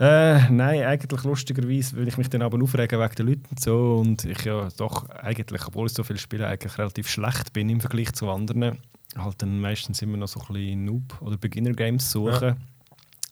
[0.00, 3.96] Äh, nein, eigentlich lustigerweise will ich mich dann aber aufregen wegen den Leuten und so
[4.00, 7.80] und ich ja doch eigentlich, obwohl ich so viel spiele, eigentlich relativ schlecht bin im
[7.80, 8.78] Vergleich zu anderen,
[9.16, 12.48] halt dann meistens immer noch so ein bisschen Noob- oder Beginner-Games suchen.
[12.48, 12.56] Ja.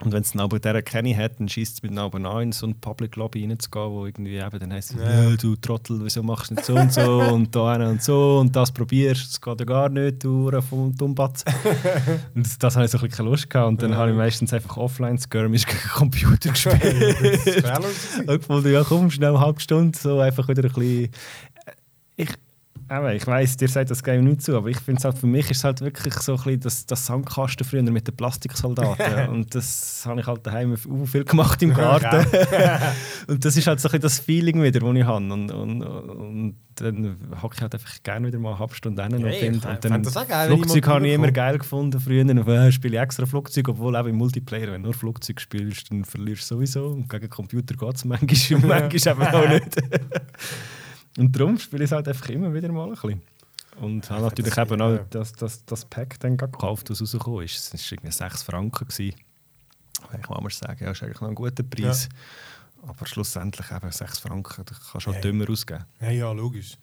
[0.04, 2.52] Und wenn es dann aber der kenne hat, dann schießt es mit aber an, in
[2.52, 5.34] so ein Public Lobby reinzugehen, wo irgendwie eben dann heisst, Ja.
[5.34, 8.70] du Trottel, wieso machst du nicht so und so und da und so und das
[8.70, 11.44] probierst, das geht ja gar nicht, du vom Dummbatz.
[12.34, 13.96] und das, das habe ich so ein bisschen keine Lust gehabt und dann Ja.
[13.96, 17.16] habe ich meistens einfach offline Skirmish gegen Computer gespielt.
[17.44, 17.62] Ich
[18.26, 21.11] gefunden, ja komm, schnell eine halbe Stunde, so einfach wieder ein bisschen...
[22.14, 22.28] Ich,
[22.90, 25.51] eben, ich weiss, dir sagt das Game nicht zu, aber ich finde halt, für mich
[25.51, 29.29] ist es halt wirklich so ein bisschen das, das Sandkasten früher mit den Plastiksoldaten.
[29.31, 32.27] Und das habe ich halt daheim auch viel gemacht im Garten.
[33.29, 35.24] und das ist halt so ein bisschen das Feeling wieder, das ich habe.
[35.33, 39.14] Und, und, und dann hocke ich halt einfach gerne wieder mal eine halbe Stunde hin
[39.14, 42.01] und, Ja, find- fänd und dann das auch geil, Flugzeug habe ich immer geil gefunden
[42.01, 45.40] früher, und äh, spiele ich extra Flugzeug, obwohl eben im Multiplayer, wenn du nur Flugzeug
[45.40, 46.87] spielst, dann verlierst du sowieso.
[46.87, 49.77] Und gegen Computer geht es manchmal, manchmal eben auch nicht.
[51.16, 53.23] Und darum spiele ich es halt einfach immer wieder mal ein bisschen.
[53.81, 55.07] Und habe natürlich das- eben auch ja.
[55.11, 57.73] das, das, das Pack dann gekauft, das rausgekommen ist.
[57.75, 58.87] Es war irgendwie 6 Franken.
[58.88, 59.14] Gewesen.
[60.14, 62.09] Ich kann mal sagen, ja, das ist eigentlich noch ein guter Preis.
[62.87, 65.21] Aber schlussendlich eben 6 Franken, da kannst du auch Ja.
[65.21, 65.85] dümmer ausgeben.
[66.01, 66.77] Ja, ja, logisch.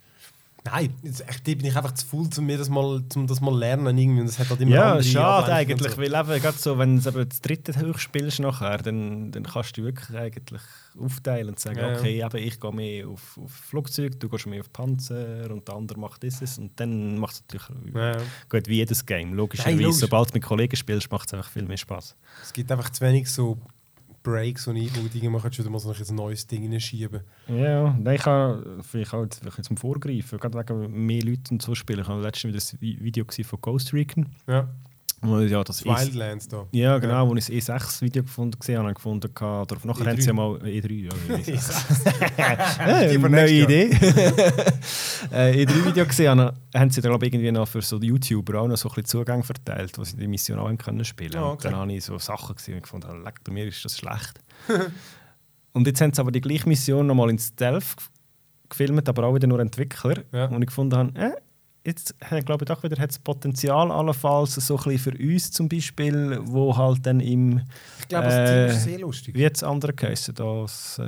[0.65, 3.97] Nein, da bin ich einfach zu faul, um mir das mal, um das mal lernen.
[3.97, 4.21] Irgendwie.
[4.21, 7.29] Und Das hat halt immer Ja, schade eigentlich, weil eben gerade so, wenn du eben
[7.29, 10.61] das dritte hoch spielst nachher, dann, dann kannst du wirklich eigentlich
[10.99, 14.61] aufteilen und sagen, Ja, okay, eben, ich gehe mehr auf, auf Flugzeug, du gehst mehr
[14.61, 18.17] auf Panzer und der andere macht dieses und dann macht es natürlich Ja,
[18.49, 19.33] gut wie jedes Game.
[19.33, 19.99] Logischerweise, logisch.
[19.99, 22.15] sobald du mit Kollegen spielst, macht es einfach viel mehr Spaß.
[22.41, 23.59] Es gibt einfach zu wenig so
[24.25, 27.21] Breaks, wo ich wo Dinge machen schon mal so ein neues Ding reinschieben.
[27.47, 31.75] Ja, nein, ich habe vielleicht auch vielleicht zum Vorgreifen, gerade wegen mehr Leuten und so
[31.75, 31.99] spielen.
[32.01, 34.25] Ich habe letztens wieder Vi- Video von Ghost Recon.
[34.47, 34.67] Ja,
[35.25, 36.67] ja, das ist, Wildlands da.
[36.71, 39.75] Ja, genau, wo ich das E6-Video gefunden gesehen habe, gefunden hatte.
[39.75, 40.09] Oder nachher E3.
[40.09, 40.91] haben sie ja mal E3,
[42.87, 43.83] ja, Die ja von neue Idee.
[45.31, 48.61] äh, E3-Video gesehen habe, haben sie dann glaube ich, irgendwie noch für so die YouTuber
[48.61, 51.35] auch noch so ein bisschen Zugang verteilt, wo sie die Mission auch können spielen.
[51.35, 51.69] Ah, Und okay.
[51.69, 54.39] dann habe ich so Sachen gesehen und gefunden, oh, leck, bei mir ist das schlecht.
[55.73, 57.95] und jetzt haben sie aber die gleiche Mission nochmal in Stealth
[58.69, 60.23] gefilmt, aber auch wieder nur Entwickler.
[60.31, 60.45] Ja.
[60.45, 61.31] Und ich gefunden habe, äh,
[61.85, 65.51] jetzt äh, glaube ich doch wieder hat es Potenzial allenfalls so ein bisschen für uns
[65.51, 67.61] zum Beispiel, wo halt dann im
[68.01, 69.35] Ich glaube, das Äh, Team ist sehr lustig.
[69.35, 71.03] wie jetzt andere geheißen, das äh,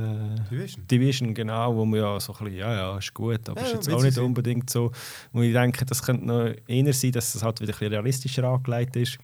[0.51, 0.87] Division.
[0.87, 3.73] Division genau, wo man ja so ein bisschen, ja ja ist gut, aber Ja, ist
[3.73, 4.91] jetzt auch nicht unbedingt so,
[5.33, 8.43] wo ich denke, das könnte noch eher sein, dass es halt wieder ein bisschen realistischer
[8.43, 9.17] angelegt ist.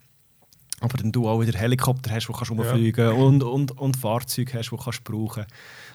[0.82, 4.70] Aber dann du auch wieder Helikopter hast, wo kannst rumfliegen und, und, und Fahrzeuge hast,
[4.72, 5.46] die kannst du brauchen.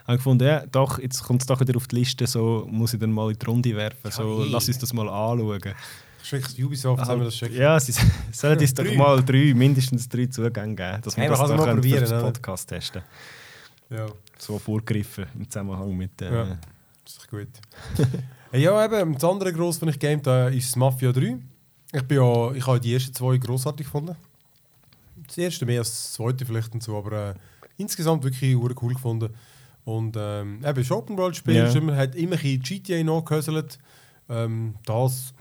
[0.08, 2.94] Ich habe gefunden, ja, doch, jetzt kommt es doch wieder auf die Liste, so muss
[2.94, 4.10] ich dann mal in die Runde werfen.
[4.10, 4.48] So, Hey.
[4.50, 5.60] lass uns das mal anschauen.
[6.24, 7.56] Schrecklich Ubisoft, sollen wir das checken?
[7.58, 7.92] Ja, sie
[8.32, 11.56] sollen uns doch mal drei, mindestens drei Zugänge geben, dass wir Hey, das man da
[11.56, 12.20] kann's mal können für den?
[12.22, 13.02] Podcast testen
[13.90, 14.06] Ja,
[14.38, 16.58] So vorgegriffen im Zusammenhang mit äh, Ja.
[17.04, 17.48] das ist gut.
[18.52, 21.36] Ja, eben, das andere gross, was ich gamed habe, ist das Mafia 3.
[21.92, 24.16] Ich, bin ja, ich habe die ersten zwei grossartig gefunden.
[25.26, 27.34] Das erste mehr als das zweite vielleicht und so, aber äh,
[27.76, 29.34] insgesamt wirklich cool gefunden.
[29.88, 33.78] Und ähm, eben, das Open World Spiel, ist immer, hat immer ein bisschen GTA nachgehöselt.
[34.28, 35.32] Ähm, das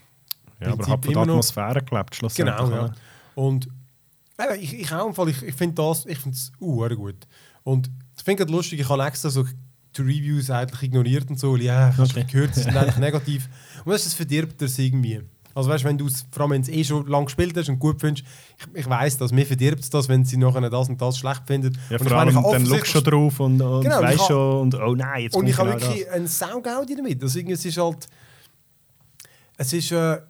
[0.62, 2.56] Ja, aber Prinzip hat von der immer noch- Atmosphäre gelebt, schlussendlich.
[2.58, 2.94] Genau, ja.
[3.36, 3.68] Und
[4.40, 7.28] eben, ich, ich auch ich, ich finde das, ich finde es uh, gut.
[7.64, 9.44] Und ich finde es lustig, ich habe extra so
[9.98, 12.24] die Reviews eigentlich ignoriert und so, weil ja, ich Okay.
[12.32, 13.50] gehört, sie sind eigentlich negativ.
[13.84, 15.24] Und das, das verdirbt das irgendwie.
[15.58, 17.80] Also weißt, wenn du es, vor allem wenn es eh schon lange gespielt hast und
[17.80, 18.28] gut findest,
[18.60, 21.48] ich, ich weiss das, mir verdirbt es das, wenn sie nachher das und das schlecht
[21.48, 21.76] finden.
[21.90, 24.00] Ja, und vor ich meine, allem, ich habe dann schaust schon drauf und, und Genau,
[24.00, 27.24] weißt schon, und oh nein, jetzt und ich habe wirklich einen Saugaudi damit.
[27.24, 28.08] Also irgendwie, es ist halt.
[29.58, 29.92] Es ist.
[29.92, 30.22] Äh,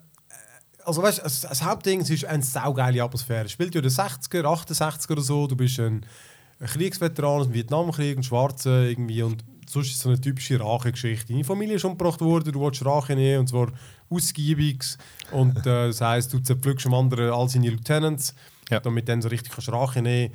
[0.82, 3.50] also weißt, das, das Hauptding es ist eine saugeile Atmosphäre.
[3.50, 5.46] Spielt ja in den 60er, 68er oder so.
[5.46, 6.06] Du bist ein,
[6.58, 10.58] ein Kriegsveteran aus dem Vietnamkrieg, ein Schwarzer irgendwie und sonst ist es so eine typische
[10.60, 11.32] Rachegeschichte.
[11.32, 13.68] Deine Familie ist umgebracht worden, du willst Rache nehmen und zwar
[14.10, 14.84] ausgiebig.
[15.32, 18.34] Und äh, das heisst, du zerpflückst dem anderen all seine Lieutenants,
[18.70, 18.80] Ja.
[18.80, 20.34] damit dann so richtig kannst Rache nehmen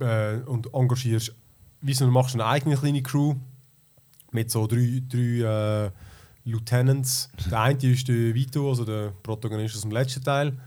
[0.00, 1.34] äh, und engagierst,
[1.80, 3.34] wie du machst eine eigene kleine Crew
[4.32, 5.90] mit so drei, drei äh,
[6.44, 7.30] Lieutenants.
[7.50, 10.58] Der eine ist der Vito, also der Protagonist aus dem letzten Teil.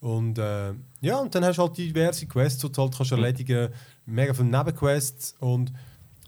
[0.00, 3.68] Und äh, ja, und dann hast du halt diverse Quests, die du halt kannst erledigen
[4.06, 5.72] mega viele Nebenquests und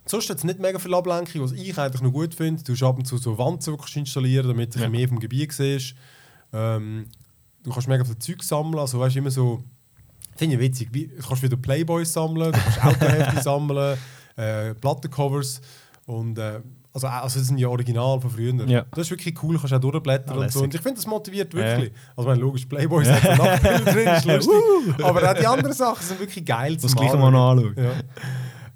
[0.06, 2.62] sonst hat es nicht mega viel Ablenkung, was ich eigentlich noch gut finde.
[2.62, 4.84] Du hast ab und zu so du installieren, damit du Ja.
[4.84, 4.90] ja.
[4.90, 5.94] mehr vom Gebiet siehst.
[6.52, 7.06] Ähm,
[7.62, 9.62] du kannst mega viel Zeug sammeln, also weißt immer so,
[10.36, 13.98] finde ich witzig, wie, du kannst wieder Playboys sammeln, du kannst Autohefte sammeln,
[14.36, 15.60] äh, Plattencovers
[16.06, 16.60] und äh,
[16.92, 18.52] also, also das sind ja Original von früher.
[18.66, 18.84] Ja.
[18.90, 20.62] Das ist wirklich cool, du kannst auch durchblättern Ah, und so.
[20.64, 21.60] Und ich finde, das motiviert Ja.
[21.60, 21.92] wirklich.
[22.16, 25.04] Also, ich meine, logisch, Playboys hat ein Nacktbild drin, ist lustig.
[25.04, 27.74] aber auch die anderen Sachen sind wirklich geil Das zum gleiche mal Anschauen.
[27.74, 28.02] noch anschauen.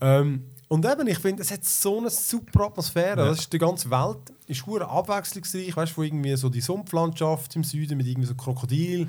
[0.00, 0.20] Ja.
[0.20, 0.44] Ähm,
[0.74, 3.20] und eben, ich finde, es hat so eine super Atmosphäre.
[3.20, 3.28] Ja.
[3.28, 5.76] Das ist die ganze Welt ist hure abwechslungsreich.
[5.76, 9.06] Weißt du, wo irgendwie so die Sumpflandschaft im Süden mit irgendwie so Krokodil,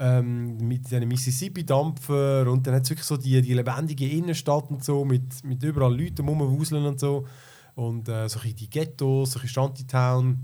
[0.00, 4.84] ähm, mit diesen Mississippi-Dampfer und dann hat es wirklich so die, die lebendige Innenstadt und
[4.84, 7.24] so mit, mit überall Leuten rumwuseln und so.
[7.76, 10.38] Und äh, so die Ghettos, so ein Shantytown.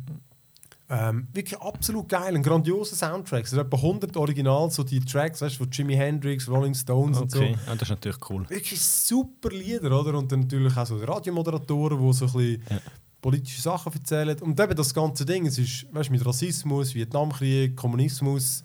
[0.94, 3.44] Ähm, wirklich absolut geil, ein grandioser Soundtrack.
[3.44, 7.18] Es sind etwa 100 Original, so die Tracks, weißt du, von Jimi Hendrix, Rolling Stones
[7.18, 8.44] und so Okay, ah, das ist natürlich cool.
[8.50, 10.18] wirklich super Lieder, oder?
[10.18, 12.78] Und dann natürlich auch so Radiomoderatoren, die so ein bisschen Ja.
[13.22, 14.38] politische Sachen erzählen.
[14.42, 18.62] Und eben das ganze Ding, es ist weißt, mit Rassismus, Vietnamkrieg, Kommunismus,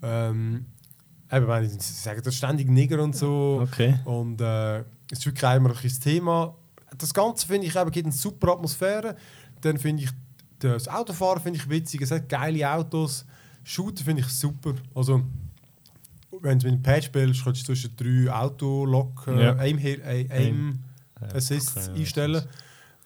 [0.00, 0.66] ähm,
[1.32, 3.60] eben, ich, sie sagen das ständig Nigger und so.
[3.68, 3.98] Okay.
[4.04, 4.78] Und äh,
[5.10, 6.54] es ist wirklich immer ein Thema.
[6.96, 9.16] Das Ganze finde ich eben, gibt eine super Atmosphäre.
[9.60, 10.10] Dann finde ich
[10.72, 12.00] das Autofahren finde ich witzig.
[12.02, 13.24] Es hat geile Autos.
[13.62, 14.74] Shooter finde ich super.
[14.94, 15.22] Also
[16.40, 19.56] wenn du mit dem Pad spielst, kannst du zwischen drei Autolock äh, Ja.
[19.56, 20.78] Aim, Aim, Aim,
[21.32, 22.44] Assists okay, einstellen.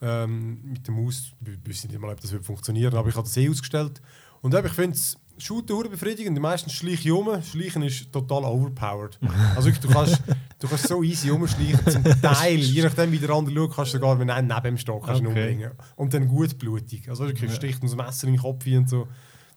[0.00, 3.36] Ähm, mit der Maus wüsste ich nicht mal, ob das funktionieren, aber ich habe das
[3.36, 4.00] eh ausgestellt.
[4.40, 6.36] Und eben, ich finde es Shooter befriedigend.
[6.36, 7.42] Die meisten schleiche ich um.
[7.42, 9.18] Schleichen ist total overpowered.
[9.56, 10.20] Also du kannst,
[10.58, 11.80] du kannst so easy umschleichen.
[11.90, 14.88] Zum Teil, je nachdem wie der andere schaut, kannst du sogar, wenn einer neben kannst
[14.88, 15.26] du ihn Okay.
[15.26, 15.70] umbringen.
[15.96, 17.08] Und dann gut blutig.
[17.08, 17.56] Also wirklich, Ja.
[17.56, 19.08] sticht uns das Messer in den Kopf und so.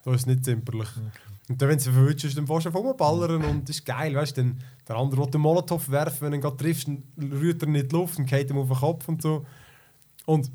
[0.04, 0.88] Da ist nicht zimperlich.
[1.48, 4.14] Und dann, wenn du sie verwünscht, ist dann fast auf rumballern und das ist geil,
[4.14, 4.54] weißt du,
[4.88, 7.90] der andere will den Molotow werfen, wenn du ihn gerade triffst, dann rührt er nicht
[7.90, 9.44] die Luft und geht ihm auf den Kopf und so.
[10.24, 10.50] Und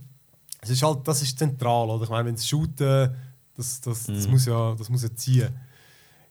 [0.61, 2.03] es ist halt, das ist zentral, oder?
[2.05, 3.13] Ich meine, wenn es shooten,
[3.55, 4.31] das, das, das, Mhm.
[4.31, 5.49] muss ja, das muss ja ziehen.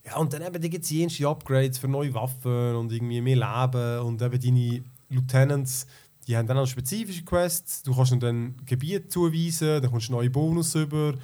[0.07, 4.23] Ja, und dann eben, es jenste Upgrades für neue Waffen und irgendwie mehr Leben und
[4.23, 5.87] eben deine Lieutenants,
[6.27, 7.83] die haben dann auch spezifische Quests.
[7.83, 11.15] Du kannst ihnen dann Gebiet zuweisen, dann kommst du neue Bonus über.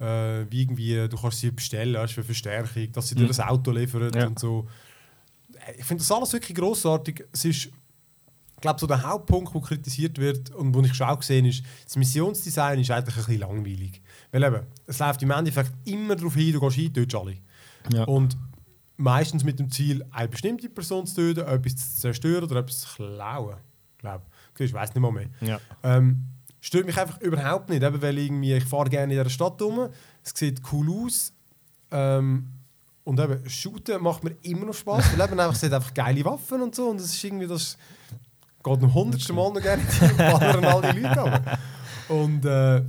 [0.00, 3.28] Äh, wie irgendwie, du kannst sie bestellen weißt, für Verstärkung, dass sie dir Mhm.
[3.28, 4.26] das Auto liefern Ja.
[4.26, 4.66] und so.
[5.66, 7.24] Äh, Ich finde das alles wirklich großartig.
[7.32, 11.18] Es ist, ich glaube, so der Hauptpunkt, der kritisiert wird und wo ich schon auch
[11.20, 14.00] gesehen ist, das Missionsdesign ist eigentlich ein bisschen langweilig.
[14.32, 17.36] Weil eben, es läuft im Endeffekt immer darauf hin, du gehst hin, tötest alle.
[17.92, 18.04] Ja.
[18.04, 18.36] Und
[18.96, 22.88] meistens mit dem Ziel, eine bestimmte Person zu töten, etwas zu zerstören oder etwas zu
[22.94, 23.56] klauen.
[23.98, 24.22] Glaub.
[24.58, 25.28] Ich weiß nicht mal mehr.
[25.40, 25.60] ja.
[25.82, 26.26] Ähm,
[26.60, 29.88] stört mich einfach überhaupt nicht, eben weil irgendwie, ich fahre gerne in dieser Stadt rum,
[30.22, 31.32] es sieht cool aus
[31.90, 32.48] ähm,
[33.04, 36.24] und eben shooten macht mir immer noch Spaß, weil eben einfach, es hat einfach geile
[36.24, 37.76] Waffen und so und es ist irgendwie, das
[38.62, 41.58] geht am hundertsten Mal noch gerne und ballern all die Leute ab.
[42.08, 42.84] Und äh,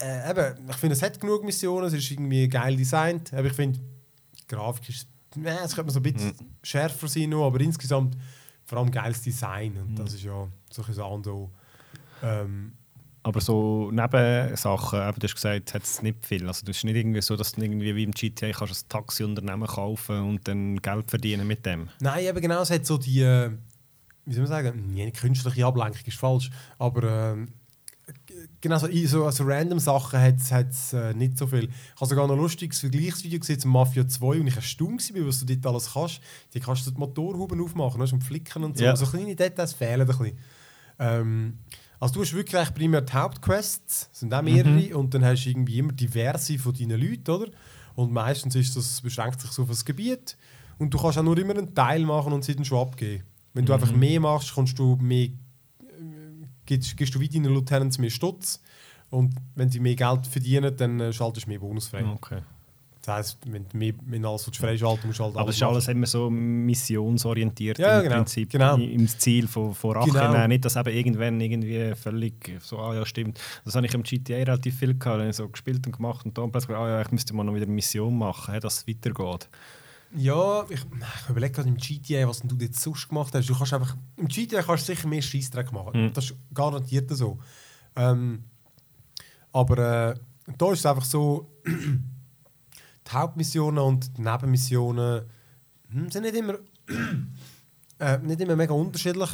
[0.00, 3.52] äh, eben, ich finde, es hat genug Missionen, es ist irgendwie geil designt, aber ich
[3.52, 7.60] finde, die Grafik ist, ja, es könnte man so ein bisschen schärfer sein noch, aber
[7.60, 8.16] insgesamt
[8.64, 11.50] vor allem geiles Design und das ist ja so ein Sando.
[12.22, 12.72] Ähm,
[13.22, 16.46] Aber so Nebensachen, eben, du hast gesagt, hat es nicht viel.
[16.46, 19.66] Also, das ist nicht irgendwie so, dass du irgendwie wie im GTA kannst ein Taxiunternehmen
[19.66, 21.88] kaufen und dann Geld verdienen mit dem.
[22.00, 23.50] nein, eben genau, es hat so die, äh,
[24.24, 27.48] wie soll man sagen, nee, nicht künstliche Ablenkung ist falsch, aber ähm,
[28.60, 30.36] genau so, so also random Sachen hat
[30.70, 31.64] es äh, nicht so viel.
[31.64, 35.26] Ich habe sogar noch ein lustiges Vergleichsvideo gesehen zum Mafia 2 und ich erstaunt war,
[35.26, 36.20] was du dort alles kannst.
[36.54, 38.84] Die kannst du die Motorhuben aufmachen, weißt, und flicken und so.
[38.84, 38.90] Ja.
[38.90, 40.38] Also kleine Details fehlen ein bisschen.
[40.98, 41.58] Ähm,
[42.00, 45.50] also du hast wirklich primär die Hauptquests, es sind auch mehrere, und dann hast du
[45.50, 47.50] irgendwie immer diverse von deinen Leuten, oder?
[47.96, 50.36] Und meistens ist das, beschränkt sich so auf das Gebiet.
[50.78, 53.24] Und du kannst auch nur immer einen Teil machen und sie dann schon abgeben.
[53.52, 55.30] Wenn du einfach mehr machst, kannst du mehr,
[56.68, 58.62] gibst, gibst du wie deinen Lieutenants mehr Stutz.
[59.10, 62.04] Und wenn sie mehr Geld verdienen, dann äh, schaltest du mehr Bonus frei.
[62.04, 62.42] Okay.
[63.00, 65.62] Das heisst, wenn du mehr, wenn alles so freischalten musst, du halt Aber es ist
[65.62, 68.50] alles immer so missionsorientiert Ja, im genau, Prinzip.
[68.50, 68.76] genau.
[68.76, 70.10] Im Ziel von, von Rache.
[70.10, 70.46] Genau.
[70.46, 73.40] Nicht, dass eben irgendwann irgendwie völlig so, ah ja, stimmt.
[73.64, 75.20] Das habe ich im GTA relativ viel gehabt.
[75.20, 77.64] Dann so gespielt und gemacht und dann plötzlich, ah ja, ich müsste mal noch wieder
[77.64, 79.48] eine Mission machen, dass es weitergeht.
[80.14, 83.48] Ja, ich, ich überlege gerade im GTA, was du jetzt sonst gemacht hast.
[83.48, 86.06] Du kannst einfach, Im GTA kannst du sicher mehr Scheissdreck machen.
[86.06, 86.12] Mhm.
[86.12, 87.38] Das ist garantiert so.
[87.94, 88.44] Ähm,
[89.52, 89.78] aber
[90.12, 90.14] äh,
[90.56, 95.22] da ist es einfach so, die Hauptmissionen und die Nebenmissionen
[95.90, 96.54] hm, sind nicht immer,
[97.98, 99.30] äh, nicht immer mega unterschiedlich.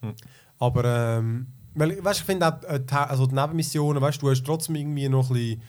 [0.00, 0.14] Mhm.
[0.58, 4.44] Aber ähm, weil, weißt, ich finde auch äh, die, also die Nebenmissionen, weißt, du hast
[4.44, 5.62] trotzdem irgendwie noch ein bisschen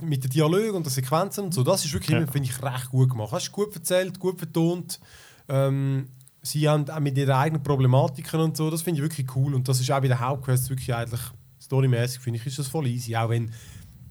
[0.00, 2.26] mit den Dialogen und den Sequenzen und so, das ist wirklich, Ja.
[2.26, 3.32] finde ich, recht gut gemacht.
[3.32, 5.00] Hast du gut erzählt, gut vertont.
[5.48, 6.08] Ähm,
[6.42, 9.54] sie haben auch mit ihren eigenen Problematiken und so, das finde ich wirklich cool.
[9.54, 11.20] Und das ist auch bei den Hauptquests wirklich eigentlich
[11.60, 13.16] storymäßig, finde ich, ist das voll easy.
[13.16, 13.50] Auch wenn,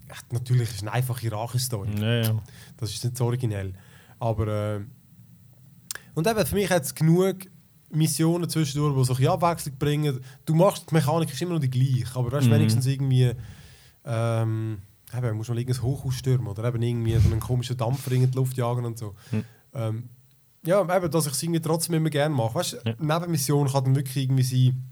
[0.08, 1.90] echt, natürlich ist es eine einfache Rache-Story.
[2.00, 2.42] Ja, ja.
[2.76, 3.72] Das ist nicht so originell.
[4.18, 4.46] Aber.
[4.76, 4.80] Äh,
[6.14, 7.36] und eben, für mich hat es genug
[7.90, 10.20] Missionen zwischendurch, die so ein Abwechslung bringen.
[10.44, 12.52] Du machst, die Mechanik ist immer noch die gleiche, aber weißt, Mhm.
[12.52, 13.32] wenigstens irgendwie.
[14.04, 14.78] Ähm,
[15.16, 18.30] eben, musst du mal irgendein Hochhaus stürmen oder eben irgendwie so einen komischen Dampfer in
[18.30, 19.14] die Luft jagen und so.
[19.30, 19.44] Mhm.
[19.74, 20.08] Ähm,
[20.64, 22.54] ja, eben, dass ich es irgendwie trotzdem immer gerne mache.
[22.54, 22.94] Weißt du, Ja.
[22.98, 24.82] Nebenmission kann dann wirklich irgendwie sein,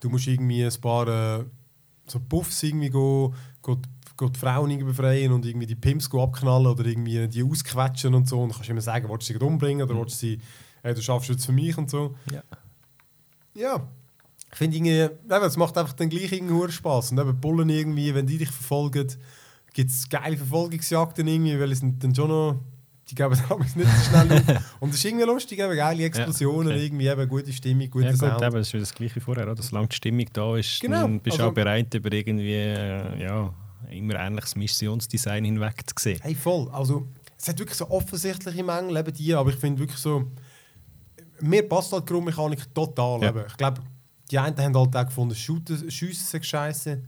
[0.00, 1.08] du musst irgendwie ein paar
[1.40, 1.44] äh,
[2.06, 3.76] so Puffs irgendwie go, go
[4.28, 8.40] die Frauen irgendwie befreien und irgendwie die Pimps abknallen oder irgendwie die ausquetschen und so.
[8.40, 10.40] Und dann kannst du immer sagen, willst du sie umbringen oder willst du sie,
[10.82, 12.14] hey, du schaffst jetzt für mich und so.
[12.30, 12.42] Ja.
[13.54, 13.88] Ja.
[14.52, 15.08] Ich finde irgendwie,
[15.46, 17.12] es macht einfach dann gleich irgendwie Spaß.
[17.12, 19.08] Und eben Bullen irgendwie, wenn die dich verfolgen,
[19.72, 22.60] gibt es geile Verfolgungsjagden irgendwie, weil es sind dann schon noch,
[23.08, 24.62] die geben damals nicht so schnell auf.
[24.80, 26.84] Und es ist irgendwie lustig, eben geile Explosionen, okay.
[26.84, 28.42] irgendwie eben gute Stimmung, guter Ja, gut, Sound.
[28.42, 29.50] eben, das ist wieder das Gleiche vorher.
[29.50, 29.62] Oder?
[29.62, 33.22] Solange die Stimmung da ist, Genau, dann bist du also- auch bereit, über irgendwie äh,
[33.22, 33.54] ja,
[33.90, 36.18] immer ähnliches Missionsdesign hinweg zu sehen.
[36.22, 36.68] Hey, voll.
[36.72, 40.30] Also, es hat wirklich so offensichtliche Mängel, eben die, aber ich finde wirklich so,
[41.40, 43.22] mir passt halt die Grundmechanik total.
[43.22, 43.28] Ja.
[43.30, 43.44] Eben.
[43.48, 43.80] Ich glaube,
[44.30, 47.02] die einen haben halt auch gefunden, Schiessen scheiße.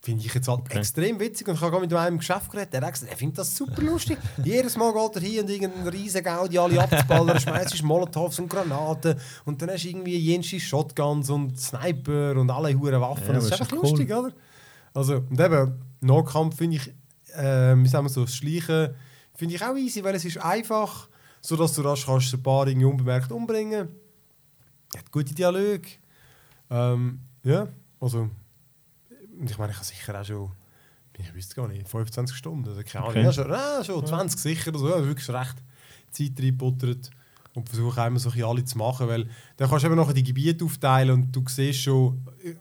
[0.00, 0.78] Finde ich jetzt halt Okay.
[0.78, 1.48] extrem witzig.
[1.48, 3.54] Und ich habe gerade mit einem im Geschäft geredet, der hat gesagt, er findet das
[3.56, 4.16] super lustig.
[4.44, 9.18] Jedes Mal geht er hier und irgendeinen riesen Gaudi alle abzuballern, schmeißt Molotovs und Granaten
[9.44, 13.26] und dann hast du irgendwie jenste Shotguns und Sniper und alle hure Waffen.
[13.26, 13.80] Ja, das ist einfach cool.
[13.90, 14.32] lustig, oder?
[14.94, 16.88] Also, und eben, Nahkampf finde ich,
[17.34, 18.94] äh, wie sagen wir so, das Schleichen
[19.34, 21.08] finde ich auch easy, weil es ist einfach,
[21.40, 23.88] sodass du rasch kannst ein paar irgendwie unbemerkt umbringen.
[24.96, 25.88] Hat gute Dialoge.
[26.70, 27.68] Ähm, ja,
[28.00, 28.28] also,
[29.44, 30.50] ich meine, ich habe sicher auch schon,
[31.16, 33.24] ich wüsste gar nicht, 25 Stunden oder keine Ahnung, Okay.
[33.24, 35.56] ja, schon, ja, schon 20 sicher oder so, also wirklich recht
[36.10, 37.10] Zeit reingebuttert
[37.54, 40.14] und versuche immer so ein bisschen alle zu machen, weil dann kannst du eben nachher
[40.14, 42.54] die Gebiete aufteilen und du siehst schon, äh,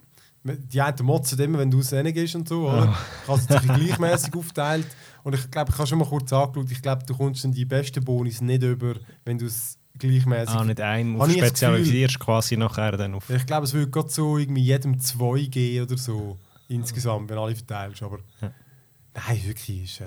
[0.57, 2.95] die einen motzen immer, wenn du aus denen gehst und so, oder?
[3.23, 4.87] Ich habe es jetzt ein bisschen gleichmäßig aufteilt
[5.23, 7.65] und ich glaube, ich habe schon mal kurz angeschaut, ich glaube, du kommst dann die
[7.65, 8.95] besten Bonis nicht über,
[9.25, 13.29] wenn du es gleichmäßig Ah, nicht ein, das spezialisierst quasi nachher dann auf.
[13.29, 16.37] ich glaube, es würde gerade so irgendwie jedem zwei geben oder so
[16.67, 18.03] insgesamt, wenn alle verteilst.
[18.03, 18.51] Aber Ja.
[19.13, 20.05] nein, wirklich ist äh,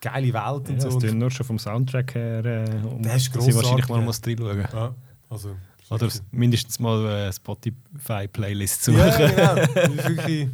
[0.00, 0.98] geile Welt Ja, und so.
[1.00, 2.44] das nur schon vom Soundtrack her.
[2.44, 4.04] Äh, um, Der ist ich wahrscheinlich grossartig, mal ja.
[4.04, 4.66] muss reinschauen.
[4.72, 4.94] ja,
[5.30, 5.56] also,
[5.90, 8.98] Oder mindestens mal eine Spotify-Playlist suchen.
[8.98, 9.54] ja, genau.
[9.74, 10.48] Das wirklich.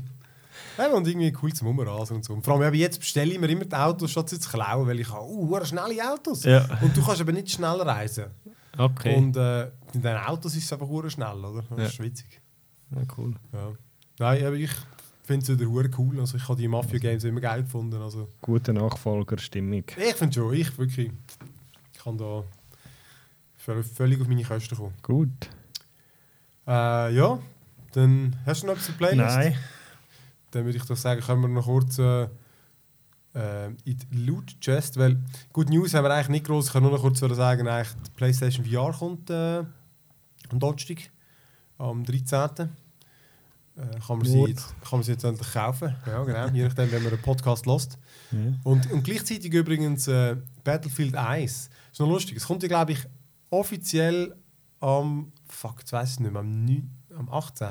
[0.78, 2.32] Ja, und irgendwie cool zum Umrasen und so.
[2.32, 4.98] Und vor allem jetzt bestelle ich mir immer die Autos, statt sie zu klauen, weil
[5.00, 6.44] ich habe uh, schnelle Autos.
[6.44, 6.66] Ja.
[6.80, 8.24] Und du kannst aber nicht schnell reisen.
[8.78, 9.16] Okay.
[9.16, 11.62] Und äh, in den Autos ist es einfach schnell, oder?
[11.70, 11.84] Das Ja.
[11.86, 12.40] ist witzig.
[12.90, 13.34] ja, cool.
[13.52, 13.72] Ja.
[14.18, 14.70] Nein, aber ich
[15.24, 16.20] finde es wieder cool.
[16.20, 18.00] Also ich habe die Mafia-Games immer geil gefunden.
[18.00, 19.84] Also, Gute Nachfolgerstimmung.
[19.96, 21.10] Ich finde schon, ich wirklich.
[21.92, 22.42] Ich kann da
[23.64, 24.94] völ- völlig auf meine Kosten kommen.
[25.02, 25.50] Gut.
[26.66, 27.38] Äh, ja,
[27.92, 29.36] dann hast du noch etwas zur Playlist?
[29.36, 29.56] Nein.
[30.52, 32.28] Dann würde ich doch sagen, können wir noch kurz äh,
[33.35, 35.18] äh, in die Loot Chest, weil
[35.53, 36.66] Good News haben wir eigentlich nicht groß.
[36.66, 39.59] Ich kann nur noch kurz sagen, eigentlich die PlayStation VR kommt äh,
[40.51, 40.99] am Donnerstag,
[41.78, 42.68] am 13.
[43.74, 45.95] Äh, kann, man sie jetzt, kann man sie jetzt endlich kaufen.
[46.07, 46.47] Ja, genau.
[46.53, 47.99] Je nachdem, wenn man einen Podcast lost.
[48.30, 48.39] Ja.
[48.64, 51.70] Und, und gleichzeitig übrigens äh, Battlefield 1.
[51.91, 52.37] Ist noch lustig.
[52.37, 53.01] Es kommt ja, glaube ich,
[53.49, 54.37] offiziell
[54.80, 55.33] am.
[55.49, 56.41] Fuck, jetzt weiß ich nicht mehr.
[56.41, 57.66] Am, 9, am 18.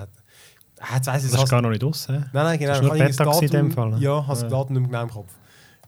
[0.80, 1.32] Ah, jetzt weiss ich.
[1.32, 2.08] Das ist gar noch nicht aus.
[2.08, 2.72] Nein, nein, genau.
[2.74, 4.02] Das ist nur Beta in dem Fall.
[4.02, 4.48] Ja, hast Ja.
[4.50, 5.34] das Datum nicht mehr genau im Kopf.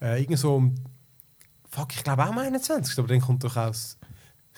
[0.03, 0.75] Äh, irgend so am.
[1.69, 2.97] Fuck, ich glaube auch am 21.
[2.99, 3.97] Aber dann kommt doch aus.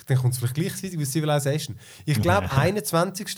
[0.07, 1.77] Dann kommt es vielleicht gleichzeitig wie Civilization.
[2.05, 3.35] Ich glaube, 21.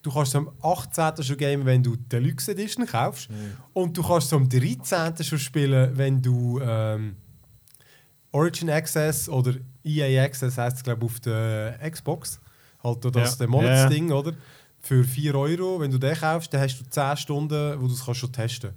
[0.00, 1.22] Du kannst es am 18.
[1.24, 3.28] schon gamen, wenn du die Deluxe Edition kaufst.
[3.74, 5.22] Und du kannst es am 13.
[5.24, 7.16] schon spielen, wenn du ähm,
[8.32, 9.54] Origin Access oder
[9.84, 12.40] EA Access heißt es, glaube auf der Xbox.
[12.82, 13.36] Halt das Ja.
[13.38, 14.32] der Monatsding, oder?
[14.80, 18.04] Für 4 Euro, wenn du den kaufst, dann hast du 10 Stunden, wo du es
[18.04, 18.70] kannst schon testen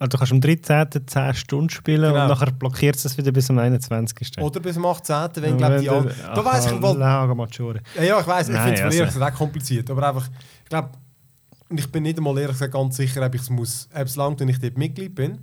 [0.00, 1.06] Also du kannst am 13.
[1.06, 2.22] 10 Stunden spielen Genau.
[2.22, 4.38] und nachher blockiert es das wieder bis am 21.
[4.40, 5.14] Oder bis am 18.
[5.36, 6.10] wenn, glaube die an...
[6.34, 7.80] Da weiss ich, Maggiore.
[7.96, 9.90] ja, ja, ich weiß, ich finde es also- ehrlich gesagt auch kompliziert.
[9.90, 10.28] Aber einfach,
[10.64, 10.88] ich glaube,
[11.68, 14.40] ich bin nicht einmal ehrlich gesagt ganz sicher, ob ich es muss, ob es langt,
[14.40, 15.38] wenn ich dort Mitglied bin,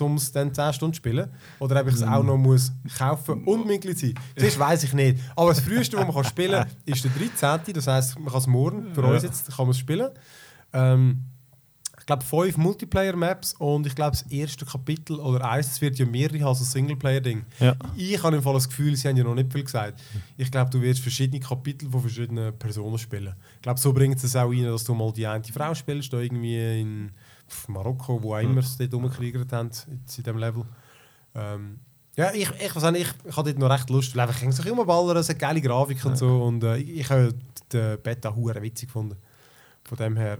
[0.00, 1.28] um es dann 10 Stunden zu spielen,
[1.58, 2.12] oder ob ich es Mhm.
[2.12, 4.14] auch noch muss kaufen und Mitglied sein.
[4.36, 5.18] Das weiß ich nicht.
[5.34, 7.72] Aber das früheste, was man kann spielen kann, ist der 13.
[7.74, 9.08] Das heisst, man kann es morgen, für Ja.
[9.08, 10.10] uns jetzt, kann man es spielen.
[10.74, 11.37] Ähm, ich
[12.08, 16.40] glaube, fünf Multiplayer-Maps und ich glaube, das erste Kapitel oder eins, es wird ja mehrere
[16.40, 17.44] haben, so ein Singleplayer-Ding.
[17.60, 17.76] Ja.
[17.96, 20.00] Ich habe im Fall das Gefühl, sie haben ja noch nicht viel gesagt.
[20.36, 23.34] Ich glaube, du wirst verschiedene Kapitel von verschiedenen Personen spielen.
[23.56, 26.18] Ich glaube, so bringt es auch rein, dass du mal die eine Frau spielst, da
[26.18, 27.12] irgendwie in
[27.68, 30.64] Marokko, wo auch immer sie dort rumgekriegt haben, in diesem Level.
[31.34, 31.78] Ähm,
[32.16, 34.62] ja, ich, ich, weiß nicht, ich, ich habe dort noch recht Lust, weil einfach so
[34.68, 37.34] immer ballern, es hat geile Grafik und so und äh, ich, ich habe
[37.70, 39.16] die Beta hure witzig gefunden.
[39.84, 40.38] Von dem her,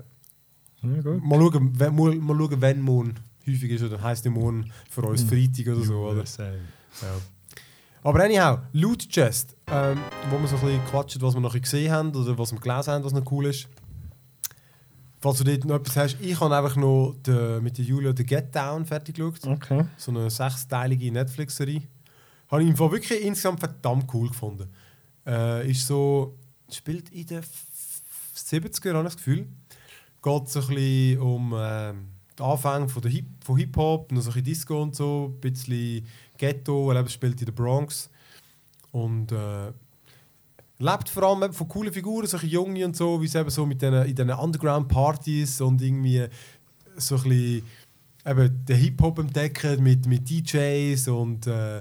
[0.81, 1.24] Gut.
[1.24, 3.14] mal schauen, wenn, mal, mal schauen, wenn morgen
[3.47, 6.24] häufig ist, dann heisst der morgen für uns Freitag oder so, oder?
[6.39, 7.09] Ja.
[8.03, 9.99] Aber anyhow, Loot Chest, ähm,
[10.31, 12.93] wo wir so ein bisschen quatschen, was wir noch gesehen haben oder was wir gelesen
[12.93, 13.68] haben, was noch cool ist.
[15.20, 18.24] Falls du dort noch etwas hast, ich habe einfach noch den, mit der Julia The
[18.24, 19.45] Get Down fertig geschaut.
[19.45, 19.85] Okay.
[19.97, 21.83] So eine sechsteilige Netflix-Serie.
[22.49, 24.68] Habe ich im Fall wirklich insgesamt verdammt cool gefunden.
[25.26, 26.39] Äh, ist so,
[26.70, 29.49] spielt in den 70er, habe ich das Gefühl.
[30.29, 32.09] Geht so ein bisschen um ähm,
[32.39, 36.07] den Anfang von, Hip von Hip-Hop, noch so ein bisschen Disco und so, ein bisschen
[36.37, 38.11] Ghetto, er spielt in der Bronx.
[38.93, 39.72] Und äh,
[40.81, 43.81] lebt vor allem von coolen Figuren, solche Junge und so, wie es eben so mit
[43.81, 46.26] den, in diesen Underground-Partys und irgendwie
[46.99, 47.62] so ein bisschen
[48.26, 51.81] eben den Hip-Hop entdecken mit, mit DJs und äh,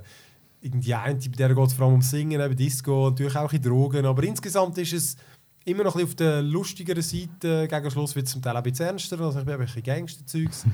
[0.62, 4.06] irgendwie ein Typ, der geht vor allem um Singen, eben Disco, natürlich auch in Drogen,
[4.06, 5.18] aber insgesamt ist es
[5.68, 8.58] immer noch ein bisschen auf der lustigeren Seite, gegen Schluss wird es zum Teil auch
[8.58, 10.66] ein bisschen ernster, also ich bin ein bisschen Gangster-Zeugs.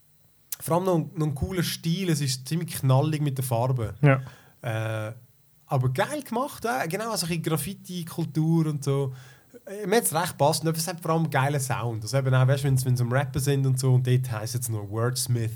[0.60, 3.90] vor allem noch, ein- noch ein cooler Stil, es ist ziemlich knallig mit den Farben.
[4.02, 4.20] Ja.
[4.62, 5.12] Äh,
[5.66, 9.12] aber geil gemacht, äh, genau, also ein Graffiti-Kultur und so.
[9.66, 12.02] Äh, Mir hat es recht gepasst und es hat vor allem einen geilen Sound.
[12.04, 14.68] Also eben auch, weißt, wenn sie am Rappen sind und so, und dort heisst es
[14.68, 15.50] noch Wordsmith.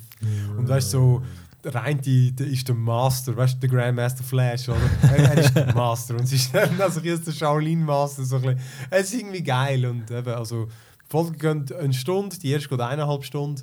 [0.57, 1.23] Und weißt so,
[1.65, 4.79] der eine die, der ist der Master, weißt du, der Grandmaster Flash, oder?
[5.03, 8.25] er, er ist der Master und sie ist dann also ist der Shaolin Master.
[8.25, 8.61] So ein bisschen.
[8.91, 12.81] Es ist irgendwie geil und eben, also, die Folge geht eine Stunde, die erste geht
[12.81, 13.63] eineinhalb Stunden.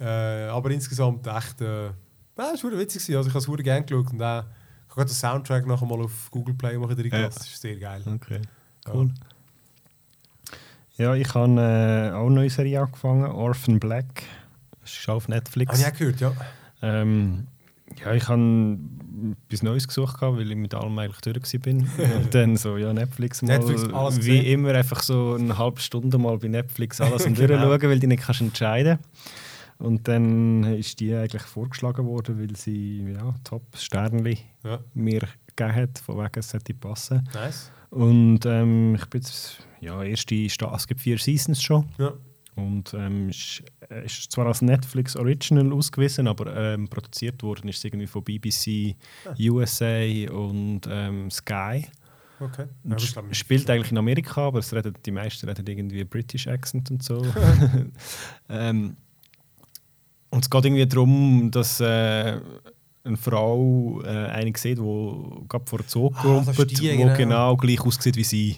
[0.00, 3.02] Äh, aber insgesamt echt, äh, ja, es war witzig.
[3.02, 3.16] gewesen.
[3.16, 4.44] Also ich habe es sehr gerne geschaut und auch,
[4.88, 7.20] ich habe den Soundtrack nachher mal auf Google Play machen reingelassen.
[7.20, 7.28] Ja.
[7.28, 8.02] Das ist sehr geil.
[8.06, 8.40] Okay.
[8.86, 8.94] Ja.
[8.94, 9.12] Cool.
[10.96, 14.22] Ja, ich habe äh, auch eine neue Serie angefangen, Orphan Black.
[14.80, 15.72] Das ist auf Netflix.
[15.72, 16.32] Habe ich auch gehört, ja.
[16.82, 17.46] Ähm,
[18.04, 18.78] ja, ich habe
[19.46, 22.16] etwas Neues gesucht, weil ich mit allem eigentlich durch war.
[22.16, 23.58] Und dann so, ja, Netflix mal.
[23.58, 27.66] Netflix, alles wie immer einfach so eine halbe Stunde mal bei Netflix alles am Genau.
[27.68, 28.98] durchschauen, weil du nicht kannst entscheiden
[29.78, 34.78] Und dann ist die eigentlich vorgeschlagen worden, weil sie ja, Top-Sternli ja.
[34.94, 35.22] mir
[35.56, 37.28] gegeben hat, von wegen es sollte passen.
[37.34, 37.70] Nice.
[37.90, 41.86] Und ähm, ich bin jetzt, ja, erste Sta es gibt vier Seasons schon.
[41.98, 42.12] Ja.
[42.58, 47.78] Und ähm, ist, äh, ist zwar als Netflix Original ausgewiesen, aber ähm, produziert worden ist
[47.78, 48.96] es irgendwie von BBC,
[49.38, 50.02] USA
[50.32, 51.86] und ähm, Sky.
[52.40, 52.66] Okay.
[52.84, 56.02] Ja, es ich glaub, spielt eigentlich in Amerika, aber es redet, die meisten reden irgendwie
[56.04, 57.24] British Accent und so.
[58.48, 58.96] ähm,
[60.30, 62.40] und es geht irgendwie darum, dass äh,
[63.04, 67.16] eine Frau äh, eine sieht, die gerade vor den Zoo Ah, ist die, die genau.
[67.16, 68.56] genau gleich aussieht wie sie.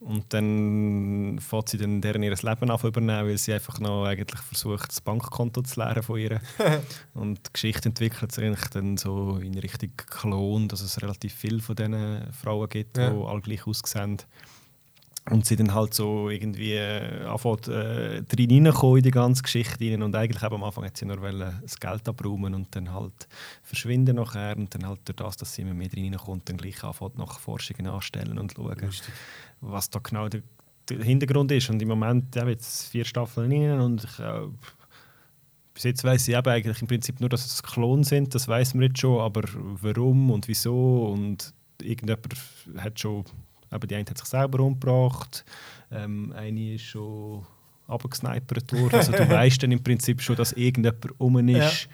[0.00, 4.40] Und dann fährt sie dann deren ihr Leben auf übernehmen, weil sie einfach noch eigentlich
[4.40, 6.40] versucht, das Bankkonto zu leeren von ihr.
[7.14, 11.60] und die Geschichte entwickelt sich eigentlich dann so in Richtung Klon, dass es relativ viele
[11.60, 13.10] von diesen Frauen gibt, Ja.
[13.10, 14.18] die alle gleich aussehen.
[15.30, 19.84] Und sie dann halt so irgendwie äh, anfängt, äh, drin reinkommen in die ganze Geschichte
[19.84, 20.02] rein.
[20.02, 23.28] Und eigentlich eben am Anfang hat sie nur wollen, das Geld abräumen und dann halt
[23.62, 24.56] verschwinden nachher.
[24.56, 27.38] Und dann halt durch das, dass sie immer mehr drin reinkommt, dann gleich anfängt nach
[27.38, 29.14] Forschungen anstellen und schauen, Lustig.
[29.60, 30.42] was da genau der,
[30.88, 31.68] der Hintergrund ist.
[31.70, 34.48] Und im Moment ja, jetzt vier Staffeln rein und ich, äh,
[35.78, 38.74] bis jetzt weiß ich eben eigentlich im Prinzip nur, dass es Klonen sind, das weiß
[38.74, 42.34] man jetzt schon, aber warum und wieso und irgendjemand
[42.78, 43.24] hat schon,
[43.72, 45.44] eben die eine hat sich selber umgebracht,
[45.90, 47.44] ähm, eine ist schon
[47.86, 51.88] abgesnipert worden, also du weißt dann im Prinzip schon, dass irgendjemand um ist,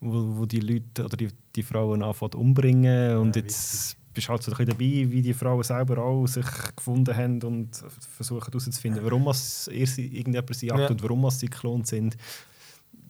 [0.00, 4.30] wo, wo die Leute oder die, die Frauen anfangen umbringen und Ja, jetzt bist du
[4.32, 6.44] halt so ein bisschen dabei, wie die Frauen selber auch sich
[6.76, 7.70] gefunden haben und
[8.16, 10.88] versuchen herauszufinden, warum es irgendjemand sie jagt Ja.
[10.90, 12.16] und warum es sie geklont sind.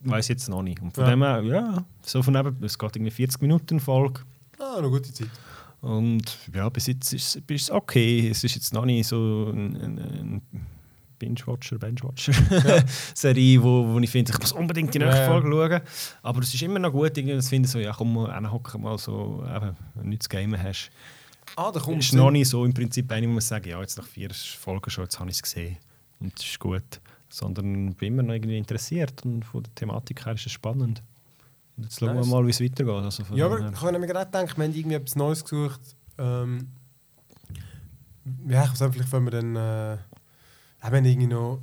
[0.05, 0.81] Weiß jetzt noch nicht.
[0.81, 1.09] Und von Ja.
[1.11, 4.21] dem her, ja, so von eben, es geht irgendwie 40 Minuten Folge.
[4.59, 5.29] Ah, eine gute Zeit.
[5.83, 8.29] Und ja, bis jetzt ist es es okay.
[8.29, 10.41] Es ist jetzt noch nicht so ein, ein, ein
[11.19, 15.27] Binge-Watcher, Bench-Watcher-Serie, wo, wo ich finde, ich muss unbedingt die nächste Ja.
[15.27, 15.81] Folge schauen.
[16.21, 18.81] Aber es ist immer noch gut, irgendwie, das finde ich so, ja komm mal, hinhocken
[18.81, 20.89] mal so, eben, wenn du nichts zu gamen hast.
[21.57, 23.97] Ah, da kommt ist noch nicht so im Prinzip eine, wo man sagen, ja, jetzt
[23.97, 25.75] nach vier Folgen schon, jetzt habe ich es gesehen
[26.21, 27.01] und es ist gut.
[27.27, 31.03] Sondern bin immer noch irgendwie interessiert und von der Thematik her ist es spannend.
[31.77, 32.27] Jetzt schauen Nice.
[32.27, 32.93] wir mal, wie es weitergeht.
[32.93, 35.81] Also Ja, aber ich habe mir gerade gedacht, wir haben irgendwie etwas Neues gesucht.
[36.17, 36.67] Ähm,
[38.47, 39.55] ja, ich weiß nicht, vielleicht wenn wir dann.
[39.55, 39.97] Äh,
[40.81, 41.61] haben wir irgendwie noch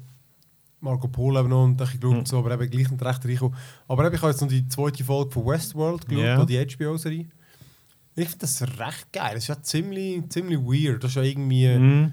[0.81, 2.19] Marco Polo noch und ein bisschen geschaut, Mhm.
[2.21, 3.57] und so, aber eben gleich nicht recht reingekommen.
[3.87, 7.27] Aber eben, ich habe jetzt noch die zweite Folge von Westworld geschaut, noch die HBO-Serie.
[8.17, 9.35] Ich finde das recht geil.
[9.35, 11.05] Das ist ja ziemlich, ziemlich weird.
[11.05, 11.69] Das ist ja irgendwie.
[11.69, 12.13] Mhm.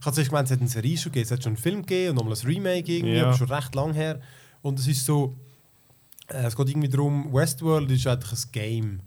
[0.00, 1.80] Ich habe zuerst gemeint, es hat eine Serie schon gegeben, es hat schon einen Film
[1.80, 3.26] gegeben und nochmal ein Remake irgendwie, Ja.
[3.28, 4.20] aber schon recht lang her.
[4.60, 5.34] Und es ist so,
[6.26, 9.00] es geht irgendwie darum, Westworld ist eigentlich ein Game.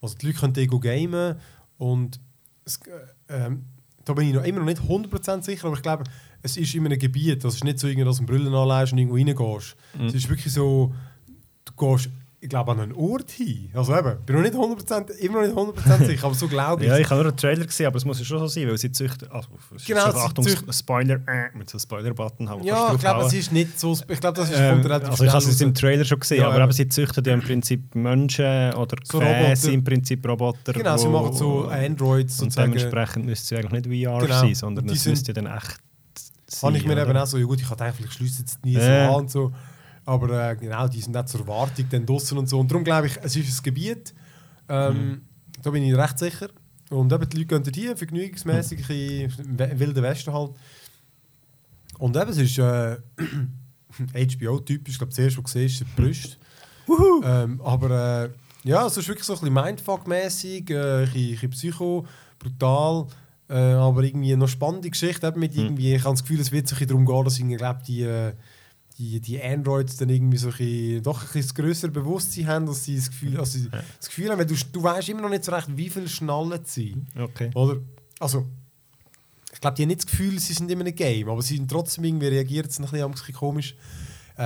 [0.00, 1.36] Also die Leute können Ego gamen
[1.78, 2.20] und
[2.64, 3.64] es, äh, ähm,
[4.04, 6.04] da bin ich noch immer noch nicht 100% sicher, aber ich glaube,
[6.42, 9.16] es ist in einem Gebiet, das ist nicht so, dass du Brille anlegst und irgendwo
[9.16, 9.76] reingehst.
[9.98, 10.06] Mhm.
[10.06, 10.94] Es ist wirklich so,
[11.64, 12.10] du gehst,
[12.40, 13.68] ich glaube, an einen Ort hin.
[13.74, 16.88] Also eben, bin noch nicht 100%, immer noch nicht 100% sicher, aber so glaube ich.
[16.88, 18.78] Ja, ich habe nur einen Trailer gesehen, aber es muss ja schon so sein, weil
[18.78, 19.28] sie züchten.
[19.32, 19.48] Also,
[19.86, 23.32] Genau, so, sie Achtung, züchten- Spoiler, äh, mit so einem Spoiler-Button Ja, ich glaube, es
[23.32, 23.92] ist nicht so.
[24.08, 25.74] Ich glaube, das ist, Ähm, relativ also ich habe es im.
[25.74, 26.72] Trailer schon gesehen, Ja, aber eben.
[26.72, 30.72] sie züchten ja im Prinzip Menschen oder So Gefäße, im Prinzip Roboter.
[30.72, 32.72] Genau, sie machen so Androids Und sozusagen.
[32.72, 34.40] dementsprechend müsste es ja eigentlich nicht VR Genau.
[34.40, 35.78] sein, sondern es müsste ja dann echt.
[36.62, 38.80] Habe ich mir eben auch so, ja gut, ich hatte eigentlich schließt jetzt nie so
[38.80, 39.52] an und so.
[40.08, 42.58] Aber äh, genau, die sind auch zur Wartung dann draussen und so.
[42.58, 44.14] Und darum glaube ich, es ist ein Gebiet,
[44.68, 45.20] ähm, Mhm.
[45.62, 46.48] da bin ich recht sicher.
[46.88, 50.52] Und eben, die Leute gehen hin, vergnügungsmäßig in we- wilden Westen halt.
[51.98, 52.96] Und eben, es ist äh,
[54.14, 56.36] HBO-typisch, ich glaube, das erste, was du siehst, ist die Brüste.
[57.24, 62.06] Ähm, aber äh, ja, es ist wirklich so ein bisschen Mindfuck-mäßig, äh, ein bisschen- Psycho,
[62.38, 63.06] brutal,
[63.50, 65.26] äh, aber irgendwie noch spannende Geschichte.
[65.26, 67.82] Eben mit irgendwie, ich habe das Gefühl, es wird sich darum gehen, dass irgendwie, glaub,
[67.82, 68.32] die, äh,
[68.98, 72.96] die, die Androids dann irgendwie so ein doch ein bisschen grösseres Bewusstsein haben, dass sie
[72.96, 73.58] das Gefühl, also
[73.98, 76.96] das Gefühl haben, du, du weißt immer noch nicht so recht, wie viel schnallen sie.
[77.16, 77.50] Okay.
[77.54, 77.76] Oder?
[78.18, 78.46] Also,
[79.52, 81.70] ich glaube, die haben nicht das Gefühl, sie sind in einem Game, aber sie sind
[81.70, 83.76] trotzdem irgendwie reagiert es ein bisschen, ein bisschen komisch.
[84.36, 84.42] Äh,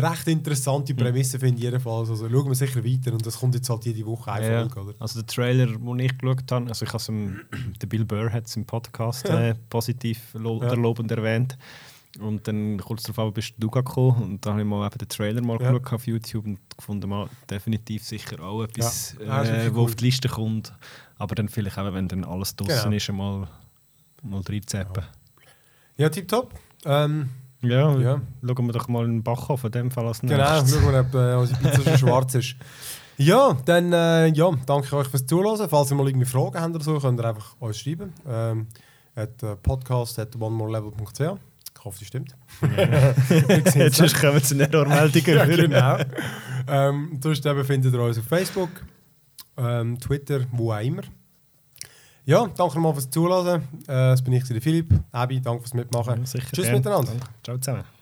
[0.00, 2.10] recht interessante Prämisse finde ich jedenfalls.
[2.10, 4.80] Also schauen wir sicher weiter und das kommt jetzt halt jede Woche eine Ja, Folge,
[4.80, 4.94] oder?
[4.98, 7.40] also der Trailer, den ich geschaut habe, also ich habe es im,
[7.80, 10.74] der Bill Burr hat es im Podcast äh, positiv lo Ja.
[10.74, 11.56] lobend erwähnt.
[12.18, 15.42] Und dann kurz darauf bist du gekommen und dann habe ich mal eben den Trailer
[15.42, 15.70] mal Ja.
[15.70, 19.44] geschaut auf YouTube und gefunden, mal definitiv sicher auch etwas, Ja.
[19.44, 19.84] Ja, äh, wo cool.
[19.84, 20.72] auf die Liste kommt.
[21.18, 22.96] Aber dann vielleicht eben, wenn dann alles draußen Genau.
[22.96, 23.48] ist, mal,
[24.22, 25.04] mal reinzappen.
[25.96, 26.52] Ja, tipptopp.
[26.84, 27.28] Ähm,
[27.62, 28.20] Ja, Ja.
[28.44, 30.80] schauen wir doch mal in den Bach auf, in dem Fall als genau, nächstes.
[30.82, 32.56] schauen wir, ob äh, unsere Pizza schon schwarz ist.
[33.18, 35.68] Ja, dann äh, ja, danke ich euch fürs Zuhören.
[35.68, 38.14] Falls ihr mal irgendwie Fragen habt oder so, könnt ihr einfach uns schreiben.
[38.26, 38.66] Ähm,
[39.14, 41.38] at äh, podcast at onemorelevel.ch
[41.74, 42.36] Ich hoffe, das stimmt.
[43.74, 45.98] Jetzt sonst kommen zu einer Meldung ja, genau.
[46.68, 48.70] ähm, sonst eben findet ihr uns auf Facebook,
[49.56, 51.02] ähm, Twitter, wo auch immer.
[52.26, 53.62] Ja, danke nochmal fürs Zuhören.
[53.82, 54.92] Äh, das bin ich, der Philipp.
[55.10, 56.24] Abi, danke fürs Mitmachen.
[56.24, 56.76] Ja, Tschüss gern.
[56.76, 57.12] miteinander.
[57.12, 57.26] Danke.
[57.42, 57.99] Ciao zusammen.